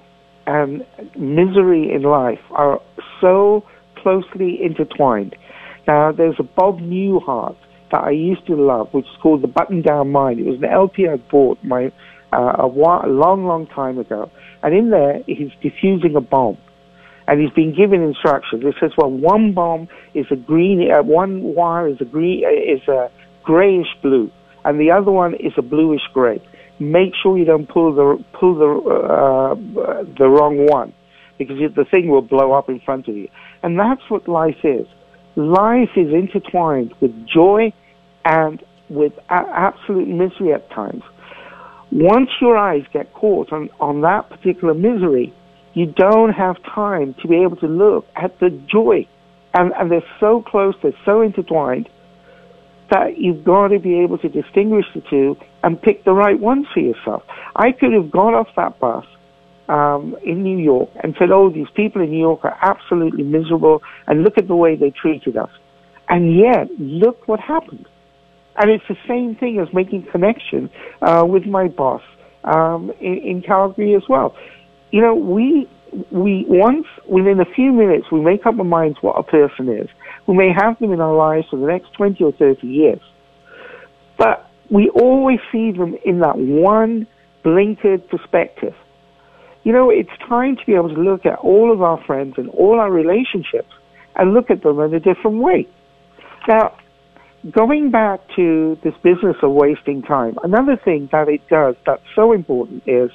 and 0.47 0.85
misery 1.17 1.91
in 1.93 2.03
life 2.03 2.39
are 2.51 2.81
so 3.21 3.63
closely 3.97 4.59
intertwined. 4.63 5.35
Now, 5.87 6.11
there's 6.11 6.37
a 6.39 6.43
Bob 6.43 6.79
Newhart 6.79 7.57
that 7.91 8.03
I 8.03 8.11
used 8.11 8.47
to 8.47 8.55
love, 8.55 8.87
which 8.93 9.05
is 9.05 9.21
called 9.21 9.43
The 9.43 9.47
Button 9.47 9.81
Down 9.81 10.11
Mind. 10.11 10.39
It 10.39 10.45
was 10.45 10.57
an 10.57 10.65
LP 10.65 11.07
I 11.07 11.17
bought 11.17 11.57
my, 11.63 11.91
uh, 12.33 12.53
a, 12.59 12.67
while, 12.67 13.05
a 13.05 13.11
long, 13.11 13.45
long 13.45 13.67
time 13.67 13.99
ago. 13.99 14.31
And 14.63 14.73
in 14.73 14.89
there, 14.89 15.21
he's 15.27 15.51
diffusing 15.61 16.15
a 16.15 16.21
bomb. 16.21 16.57
And 17.27 17.41
he's 17.41 17.51
been 17.51 17.75
given 17.75 18.01
instructions. 18.01 18.63
It 18.65 18.75
says, 18.79 18.91
well, 18.97 19.11
one 19.11 19.53
bomb 19.53 19.89
is 20.13 20.25
a 20.31 20.37
green, 20.37 20.89
uh, 20.91 21.03
one 21.03 21.43
wire 21.43 21.89
is 21.89 21.97
a 21.99 22.05
green, 22.05 22.45
uh, 22.45 22.49
is 22.49 22.87
a 22.87 23.11
grayish 23.43 23.87
blue, 24.01 24.31
and 24.63 24.79
the 24.79 24.91
other 24.91 25.11
one 25.11 25.33
is 25.35 25.53
a 25.57 25.61
bluish 25.61 26.01
gray 26.13 26.41
make 26.79 27.13
sure 27.21 27.37
you 27.37 27.45
don't 27.45 27.67
pull 27.67 27.93
the 27.93 28.23
pull 28.33 28.55
the 28.55 28.89
uh, 28.89 30.03
the 30.17 30.27
wrong 30.27 30.65
one 30.67 30.93
because 31.37 31.57
the 31.75 31.85
thing 31.85 32.09
will 32.09 32.21
blow 32.21 32.53
up 32.53 32.69
in 32.69 32.79
front 32.79 33.07
of 33.07 33.15
you. 33.15 33.29
And 33.63 33.79
that's 33.79 34.01
what 34.09 34.27
life 34.27 34.63
is. 34.63 34.87
Life 35.35 35.89
is 35.95 36.11
intertwined 36.11 36.93
with 36.99 37.11
joy 37.27 37.71
and 38.25 38.63
with 38.89 39.13
a- 39.29 39.33
absolute 39.33 40.07
misery 40.07 40.53
at 40.53 40.69
times. 40.71 41.03
Once 41.91 42.29
your 42.41 42.57
eyes 42.57 42.83
get 42.91 43.13
caught 43.13 43.51
on, 43.53 43.69
on 43.79 44.01
that 44.01 44.29
particular 44.29 44.73
misery, 44.73 45.33
you 45.73 45.85
don't 45.85 46.33
have 46.33 46.55
time 46.63 47.15
to 47.21 47.27
be 47.27 47.43
able 47.43 47.55
to 47.57 47.67
look 47.67 48.07
at 48.15 48.39
the 48.39 48.49
joy. 48.49 49.07
And, 49.53 49.71
and 49.73 49.91
they're 49.91 50.01
so 50.19 50.41
close, 50.41 50.75
they're 50.81 50.91
so 51.05 51.21
intertwined 51.21 51.87
that 52.89 53.17
you've 53.17 53.43
got 53.43 53.69
to 53.69 53.79
be 53.79 53.99
able 53.99 54.17
to 54.17 54.29
distinguish 54.29 54.85
the 54.95 55.01
two 55.09 55.37
and 55.67 55.81
pick 55.81 56.05
the 56.05 56.13
right 56.13 56.39
one 56.39 56.65
for 56.73 56.79
yourself. 56.79 57.23
I 57.53 57.73
could 57.73 57.91
have 57.91 58.09
gone 58.09 58.33
off 58.33 58.47
that 58.55 58.79
bus 58.79 59.05
um, 59.67 60.15
in 60.23 60.41
New 60.41 60.57
York 60.57 60.89
and 61.03 61.13
said, 61.19 61.29
"Oh, 61.29 61.49
these 61.49 61.67
people 61.75 62.01
in 62.01 62.09
New 62.09 62.23
York 62.29 62.45
are 62.45 62.57
absolutely 62.61 63.25
miserable, 63.25 63.83
and 64.07 64.23
look 64.23 64.37
at 64.37 64.47
the 64.47 64.55
way 64.55 64.77
they 64.77 64.91
treated 64.91 65.35
us." 65.35 65.49
And 66.07 66.33
yet, 66.37 66.69
look 66.79 67.27
what 67.27 67.41
happened. 67.41 67.85
And 68.55 68.71
it's 68.71 68.87
the 68.87 68.95
same 69.09 69.35
thing 69.35 69.59
as 69.59 69.67
making 69.73 70.03
connection 70.09 70.69
uh, 71.01 71.25
with 71.27 71.45
my 71.45 71.67
boss 71.67 72.01
um, 72.45 72.93
in, 73.01 73.17
in 73.17 73.41
Calgary 73.41 73.93
as 73.93 74.03
well. 74.07 74.37
You 74.91 75.01
know, 75.01 75.15
we 75.15 75.67
we 76.11 76.45
once 76.47 76.87
within 77.09 77.41
a 77.41 77.49
few 77.57 77.73
minutes 77.73 78.05
we 78.09 78.21
make 78.21 78.45
up 78.45 78.57
our 78.57 78.63
minds 78.63 78.99
what 79.01 79.19
a 79.19 79.23
person 79.23 79.67
is. 79.67 79.89
We 80.27 80.33
may 80.37 80.53
have 80.53 80.79
them 80.79 80.93
in 80.93 81.01
our 81.01 81.13
lives 81.27 81.47
for 81.49 81.57
the 81.57 81.67
next 81.67 81.91
twenty 81.91 82.23
or 82.23 82.31
thirty 82.31 82.67
years, 82.67 83.01
we 84.69 84.89
always 84.89 85.39
see 85.51 85.71
them 85.71 85.95
in 86.05 86.19
that 86.19 86.37
one 86.37 87.07
blinkered 87.43 88.07
perspective. 88.09 88.73
You 89.63 89.73
know, 89.73 89.89
it's 89.89 90.09
time 90.27 90.55
to 90.57 90.65
be 90.65 90.73
able 90.73 90.93
to 90.93 91.01
look 91.01 91.25
at 91.25 91.39
all 91.39 91.71
of 91.71 91.81
our 91.81 92.01
friends 92.05 92.35
and 92.37 92.49
all 92.49 92.79
our 92.79 92.91
relationships 92.91 93.73
and 94.15 94.33
look 94.33 94.49
at 94.49 94.63
them 94.63 94.79
in 94.79 94.93
a 94.93 94.99
different 94.99 95.37
way. 95.37 95.67
Now, 96.47 96.77
going 97.51 97.91
back 97.91 98.21
to 98.35 98.77
this 98.83 98.93
business 99.03 99.35
of 99.41 99.51
wasting 99.51 100.01
time, 100.01 100.37
another 100.43 100.77
thing 100.77 101.09
that 101.11 101.27
it 101.27 101.41
does 101.49 101.75
that's 101.85 102.03
so 102.15 102.31
important 102.31 102.83
is 102.87 103.11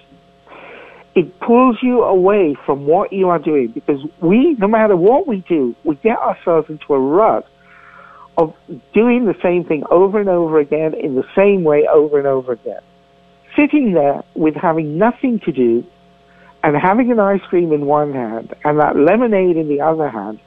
it 1.15 1.38
pulls 1.41 1.77
you 1.83 2.03
away 2.03 2.57
from 2.65 2.87
what 2.87 3.12
you 3.12 3.29
are 3.29 3.38
doing 3.38 3.69
because 3.69 4.01
we, 4.21 4.55
no 4.59 4.69
matter 4.69 4.97
what 4.97 5.27
we 5.27 5.45
do, 5.49 5.75
we 5.85 5.97
get 5.97 6.19
ourselves 6.19 6.71
into 6.71 6.95
a 6.95 6.99
rut 6.99 7.47
of 8.38 8.55
doing 8.95 9.27
the 9.27 9.35
same 9.42 9.64
thing 9.64 9.85
over 9.90 10.18
and 10.18 10.29
over 10.29 10.59
again 10.59 10.95
in 10.95 11.14
the 11.14 11.25
same 11.37 11.64
way 11.64 11.87
over 11.87 12.18
and 12.18 12.27
over 12.27 12.53
again. 12.53 12.81
Sitting 13.57 13.92
there 13.92 14.23
with 14.35 14.55
having 14.55 14.97
nothing 14.97 15.40
to 15.40 15.53
do 15.53 15.85
and 16.64 16.77
having 16.77 17.11
an 17.11 17.21
ice 17.21 17.42
cream 17.49 17.73
in 17.73 17.85
one 17.85 18.12
hand 18.12 18.55
and 18.64 18.79
that 18.81 18.97
lemonade 18.97 19.57
in 19.57 19.68
the 19.68 19.81
other 19.81 20.09
hand 20.09 20.40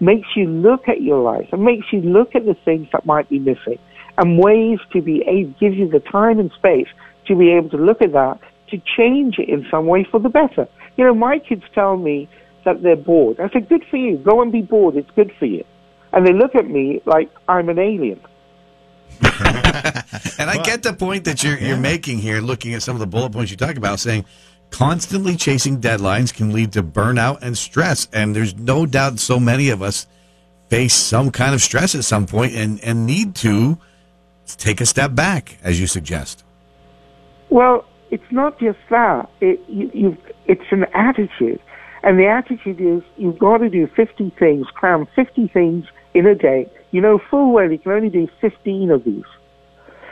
makes 0.00 0.28
you 0.34 0.46
look 0.46 0.88
at 0.88 1.02
your 1.02 1.22
life 1.22 1.48
and 1.52 1.62
makes 1.62 1.86
you 1.92 2.00
look 2.00 2.34
at 2.34 2.44
the 2.44 2.56
things 2.64 2.88
that 2.92 3.06
might 3.06 3.28
be 3.28 3.38
missing 3.38 3.78
and 4.18 4.38
ways 4.38 4.78
to 4.92 5.00
be 5.00 5.22
able, 5.26 5.52
gives 5.60 5.76
you 5.76 5.88
the 5.88 6.00
time 6.00 6.40
and 6.40 6.50
space 6.52 6.88
to 7.26 7.36
be 7.36 7.52
able 7.52 7.68
to 7.68 7.76
look 7.76 8.02
at 8.02 8.12
that 8.12 8.40
to 8.70 8.80
change 8.96 9.38
it 9.38 9.48
in 9.48 9.66
some 9.70 9.86
way 9.86 10.04
for 10.10 10.18
the 10.18 10.28
better. 10.28 10.66
You 10.96 11.04
know, 11.04 11.14
my 11.14 11.38
kids 11.38 11.62
tell 11.74 11.96
me 11.96 12.28
that 12.64 12.82
they're 12.82 12.96
bored. 12.96 13.38
I 13.38 13.48
say, 13.50 13.60
good 13.60 13.84
for 13.90 13.96
you. 13.96 14.16
Go 14.16 14.42
and 14.42 14.50
be 14.50 14.62
bored. 14.62 14.96
It's 14.96 15.10
good 15.14 15.32
for 15.38 15.46
you 15.46 15.64
and 16.12 16.26
they 16.26 16.32
look 16.32 16.54
at 16.54 16.68
me 16.68 17.00
like 17.06 17.30
I'm 17.48 17.68
an 17.68 17.78
alien. 17.78 18.20
and 19.22 20.48
I 20.48 20.60
get 20.64 20.82
the 20.82 20.94
point 20.94 21.24
that 21.24 21.42
you're 21.42 21.58
you're 21.58 21.76
making 21.76 22.18
here, 22.18 22.40
looking 22.40 22.74
at 22.74 22.82
some 22.82 22.96
of 22.96 23.00
the 23.00 23.06
bullet 23.06 23.32
points 23.32 23.50
you 23.50 23.56
talk 23.56 23.76
about, 23.76 24.00
saying 24.00 24.24
constantly 24.70 25.36
chasing 25.36 25.80
deadlines 25.80 26.32
can 26.32 26.52
lead 26.52 26.72
to 26.72 26.82
burnout 26.82 27.42
and 27.42 27.56
stress. 27.56 28.08
And 28.12 28.34
there's 28.34 28.56
no 28.56 28.86
doubt 28.86 29.18
so 29.18 29.38
many 29.38 29.68
of 29.70 29.82
us 29.82 30.06
face 30.68 30.94
some 30.94 31.30
kind 31.30 31.54
of 31.54 31.60
stress 31.60 31.94
at 31.94 32.04
some 32.04 32.26
point 32.26 32.54
and, 32.54 32.82
and 32.82 33.04
need 33.04 33.34
to 33.34 33.78
take 34.46 34.80
a 34.80 34.86
step 34.86 35.14
back, 35.14 35.58
as 35.62 35.80
you 35.80 35.86
suggest. 35.86 36.44
Well, 37.50 37.84
it's 38.10 38.30
not 38.30 38.58
just 38.58 38.78
that. 38.88 39.28
It, 39.40 39.60
you, 39.68 40.16
it's 40.46 40.64
an 40.70 40.86
attitude. 40.94 41.60
And 42.02 42.18
the 42.18 42.26
attitude 42.26 42.80
is 42.80 43.02
you've 43.16 43.38
got 43.38 43.58
to 43.58 43.68
do 43.68 43.86
50 43.88 44.30
things, 44.38 44.66
cram 44.72 45.06
50 45.14 45.48
things 45.48 45.84
in 46.14 46.26
a 46.26 46.34
day, 46.34 46.70
you 46.90 47.00
know 47.00 47.20
full 47.30 47.52
well 47.52 47.70
you 47.70 47.78
can 47.78 47.92
only 47.92 48.10
do 48.10 48.28
15 48.40 48.90
of 48.90 49.04
these. 49.04 49.24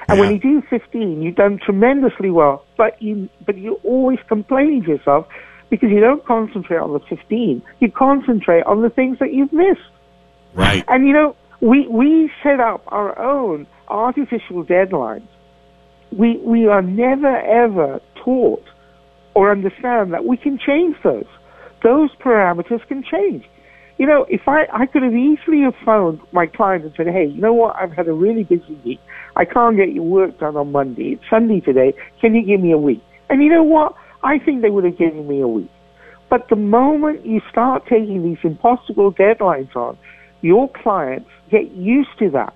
And 0.08 0.16
yeah. 0.16 0.24
when 0.24 0.32
you 0.32 0.38
do 0.38 0.62
15, 0.70 1.20
you've 1.20 1.36
done 1.36 1.58
tremendously 1.62 2.30
well, 2.30 2.64
but 2.76 3.00
you, 3.02 3.28
but 3.44 3.58
you 3.58 3.78
always 3.84 4.18
complain 4.26 4.82
to 4.84 4.88
yourself 4.88 5.26
because 5.68 5.90
you 5.90 6.00
don't 6.00 6.24
concentrate 6.24 6.78
on 6.78 6.94
the 6.94 7.00
15. 7.00 7.62
You 7.80 7.92
concentrate 7.92 8.64
on 8.64 8.80
the 8.80 8.88
things 8.88 9.18
that 9.18 9.34
you've 9.34 9.52
missed. 9.52 9.80
Right. 10.54 10.82
And 10.88 11.06
you 11.06 11.12
know, 11.12 11.36
we, 11.60 11.86
we 11.88 12.30
set 12.42 12.58
up 12.58 12.82
our 12.88 13.18
own 13.18 13.66
artificial 13.88 14.64
deadlines. 14.64 15.28
We, 16.10 16.38
we 16.38 16.66
are 16.66 16.80
never 16.80 17.36
ever 17.36 18.00
taught 18.24 18.64
or 19.34 19.52
understand 19.52 20.14
that 20.14 20.24
we 20.24 20.38
can 20.38 20.58
change 20.58 20.96
those. 21.04 21.26
Those 21.82 22.10
parameters 22.16 22.86
can 22.88 23.04
change 23.04 23.44
you 23.98 24.06
know, 24.06 24.24
if 24.28 24.46
I, 24.46 24.66
I 24.72 24.86
could 24.86 25.02
have 25.02 25.14
easily 25.14 25.62
have 25.62 25.74
phoned 25.84 26.20
my 26.32 26.46
client 26.46 26.84
and 26.84 26.94
said, 26.96 27.08
hey, 27.08 27.26
you 27.26 27.40
know 27.40 27.52
what, 27.52 27.74
I've 27.76 27.92
had 27.92 28.06
a 28.06 28.12
really 28.12 28.44
busy 28.44 28.80
week. 28.84 29.00
I 29.34 29.44
can't 29.44 29.76
get 29.76 29.92
your 29.92 30.04
work 30.04 30.38
done 30.38 30.56
on 30.56 30.70
Monday. 30.70 31.12
It's 31.12 31.22
Sunday 31.28 31.60
today. 31.60 31.94
Can 32.20 32.34
you 32.34 32.46
give 32.46 32.60
me 32.60 32.70
a 32.70 32.78
week? 32.78 33.02
And 33.28 33.42
you 33.42 33.50
know 33.50 33.64
what? 33.64 33.94
I 34.22 34.38
think 34.38 34.62
they 34.62 34.70
would 34.70 34.84
have 34.84 34.96
given 34.96 35.26
me 35.26 35.40
a 35.40 35.48
week. 35.48 35.70
But 36.30 36.48
the 36.48 36.56
moment 36.56 37.26
you 37.26 37.40
start 37.50 37.84
taking 37.88 38.22
these 38.22 38.38
impossible 38.44 39.12
deadlines 39.12 39.74
on, 39.74 39.98
your 40.42 40.70
clients 40.70 41.30
get 41.50 41.72
used 41.72 42.16
to 42.20 42.30
that. 42.30 42.54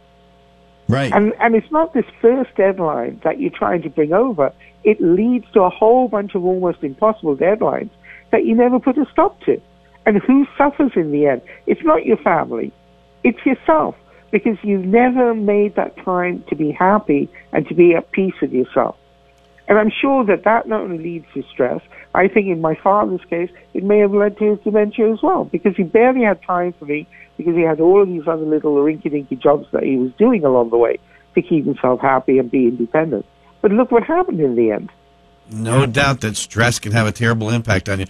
Right. 0.88 1.12
And, 1.12 1.32
and 1.40 1.56
it's 1.56 1.70
not 1.72 1.92
this 1.92 2.04
first 2.20 2.54
deadline 2.54 3.20
that 3.24 3.40
you're 3.40 3.50
trying 3.50 3.82
to 3.82 3.90
bring 3.90 4.12
over. 4.12 4.52
It 4.84 5.00
leads 5.00 5.46
to 5.54 5.62
a 5.62 5.70
whole 5.70 6.08
bunch 6.08 6.34
of 6.34 6.44
almost 6.44 6.82
impossible 6.82 7.36
deadlines 7.36 7.90
that 8.30 8.44
you 8.44 8.54
never 8.54 8.78
put 8.78 8.96
a 8.98 9.06
stop 9.10 9.40
to. 9.42 9.60
And 10.06 10.18
who 10.18 10.46
suffers 10.58 10.92
in 10.96 11.12
the 11.12 11.26
end? 11.26 11.42
It's 11.66 11.82
not 11.82 12.04
your 12.04 12.16
family. 12.18 12.72
It's 13.24 13.44
yourself 13.46 13.94
because 14.30 14.56
you've 14.62 14.84
never 14.84 15.34
made 15.34 15.76
that 15.76 15.96
time 15.98 16.42
to 16.48 16.56
be 16.56 16.72
happy 16.72 17.30
and 17.52 17.66
to 17.68 17.74
be 17.74 17.94
at 17.94 18.10
peace 18.10 18.34
with 18.40 18.52
yourself. 18.52 18.96
And 19.68 19.78
I'm 19.78 19.90
sure 19.90 20.24
that 20.24 20.44
that 20.44 20.66
not 20.66 20.80
only 20.80 20.98
leads 20.98 21.26
to 21.34 21.42
stress, 21.52 21.80
I 22.14 22.28
think 22.28 22.48
in 22.48 22.60
my 22.60 22.74
father's 22.74 23.24
case, 23.30 23.50
it 23.74 23.84
may 23.84 23.98
have 23.98 24.12
led 24.12 24.36
to 24.38 24.50
his 24.50 24.58
dementia 24.60 25.12
as 25.12 25.22
well 25.22 25.44
because 25.44 25.76
he 25.76 25.84
barely 25.84 26.24
had 26.24 26.42
time 26.42 26.72
for 26.72 26.86
me 26.86 27.06
because 27.36 27.54
he 27.54 27.62
had 27.62 27.80
all 27.80 28.02
of 28.02 28.08
these 28.08 28.26
other 28.26 28.44
little 28.44 28.74
rinky-dinky 28.74 29.36
jobs 29.36 29.66
that 29.72 29.84
he 29.84 29.96
was 29.96 30.12
doing 30.18 30.44
along 30.44 30.70
the 30.70 30.76
way 30.76 30.98
to 31.34 31.42
keep 31.42 31.64
himself 31.64 32.00
happy 32.00 32.38
and 32.38 32.50
be 32.50 32.66
independent. 32.68 33.24
But 33.60 33.70
look 33.70 33.90
what 33.90 34.02
happened 34.02 34.40
in 34.40 34.56
the 34.56 34.72
end. 34.72 34.90
No 35.50 35.86
doubt 35.86 36.20
that 36.22 36.36
stress 36.36 36.78
can 36.78 36.92
have 36.92 37.06
a 37.06 37.12
terrible 37.12 37.50
impact 37.50 37.88
on 37.88 38.00
you. 38.00 38.06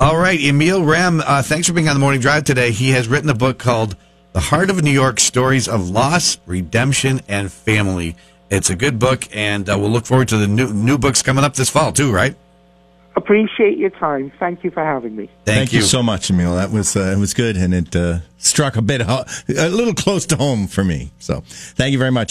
All 0.00 0.16
right, 0.16 0.40
Emil 0.40 0.82
Rem, 0.82 1.20
uh, 1.20 1.42
thanks 1.42 1.66
for 1.68 1.74
being 1.74 1.86
on 1.86 1.94
the 1.94 2.00
morning 2.00 2.22
drive 2.22 2.44
today. 2.44 2.70
He 2.70 2.88
has 2.92 3.06
written 3.06 3.28
a 3.28 3.34
book 3.34 3.58
called 3.58 3.96
The 4.32 4.40
Heart 4.40 4.70
of 4.70 4.82
New 4.82 4.90
York 4.90 5.20
Stories 5.20 5.68
of 5.68 5.90
Loss, 5.90 6.38
Redemption, 6.46 7.20
and 7.28 7.52
Family. 7.52 8.16
It's 8.50 8.70
a 8.70 8.76
good 8.76 8.98
book, 8.98 9.28
and 9.30 9.68
uh, 9.68 9.76
we'll 9.78 9.90
look 9.90 10.06
forward 10.06 10.28
to 10.28 10.38
the 10.38 10.46
new, 10.48 10.72
new 10.72 10.96
books 10.96 11.20
coming 11.20 11.44
up 11.44 11.52
this 11.52 11.68
fall, 11.68 11.92
too, 11.92 12.10
right? 12.10 12.34
Appreciate 13.14 13.76
your 13.76 13.90
time. 13.90 14.32
Thank 14.38 14.64
you 14.64 14.70
for 14.70 14.82
having 14.82 15.16
me. 15.16 15.26
Thank, 15.44 15.44
Thank 15.44 15.72
you. 15.74 15.82
so 15.82 16.02
much, 16.02 16.30
Emil. 16.30 16.54
That 16.54 16.70
was 16.70 16.96
uh, 16.96 17.12
it 17.14 17.18
was 17.18 17.34
good, 17.34 17.56
and 17.58 17.74
it 17.74 17.94
uh, 17.94 18.20
struck 18.38 18.76
a 18.76 18.82
bit 18.82 19.02
ho- 19.02 19.24
a 19.48 19.68
little 19.68 19.92
close 19.92 20.24
to 20.26 20.36
home 20.36 20.66
for 20.66 20.82
me. 20.82 21.10
So, 21.18 21.42
thank 21.46 21.92
you 21.92 21.98
very 21.98 22.12
much. 22.12 22.28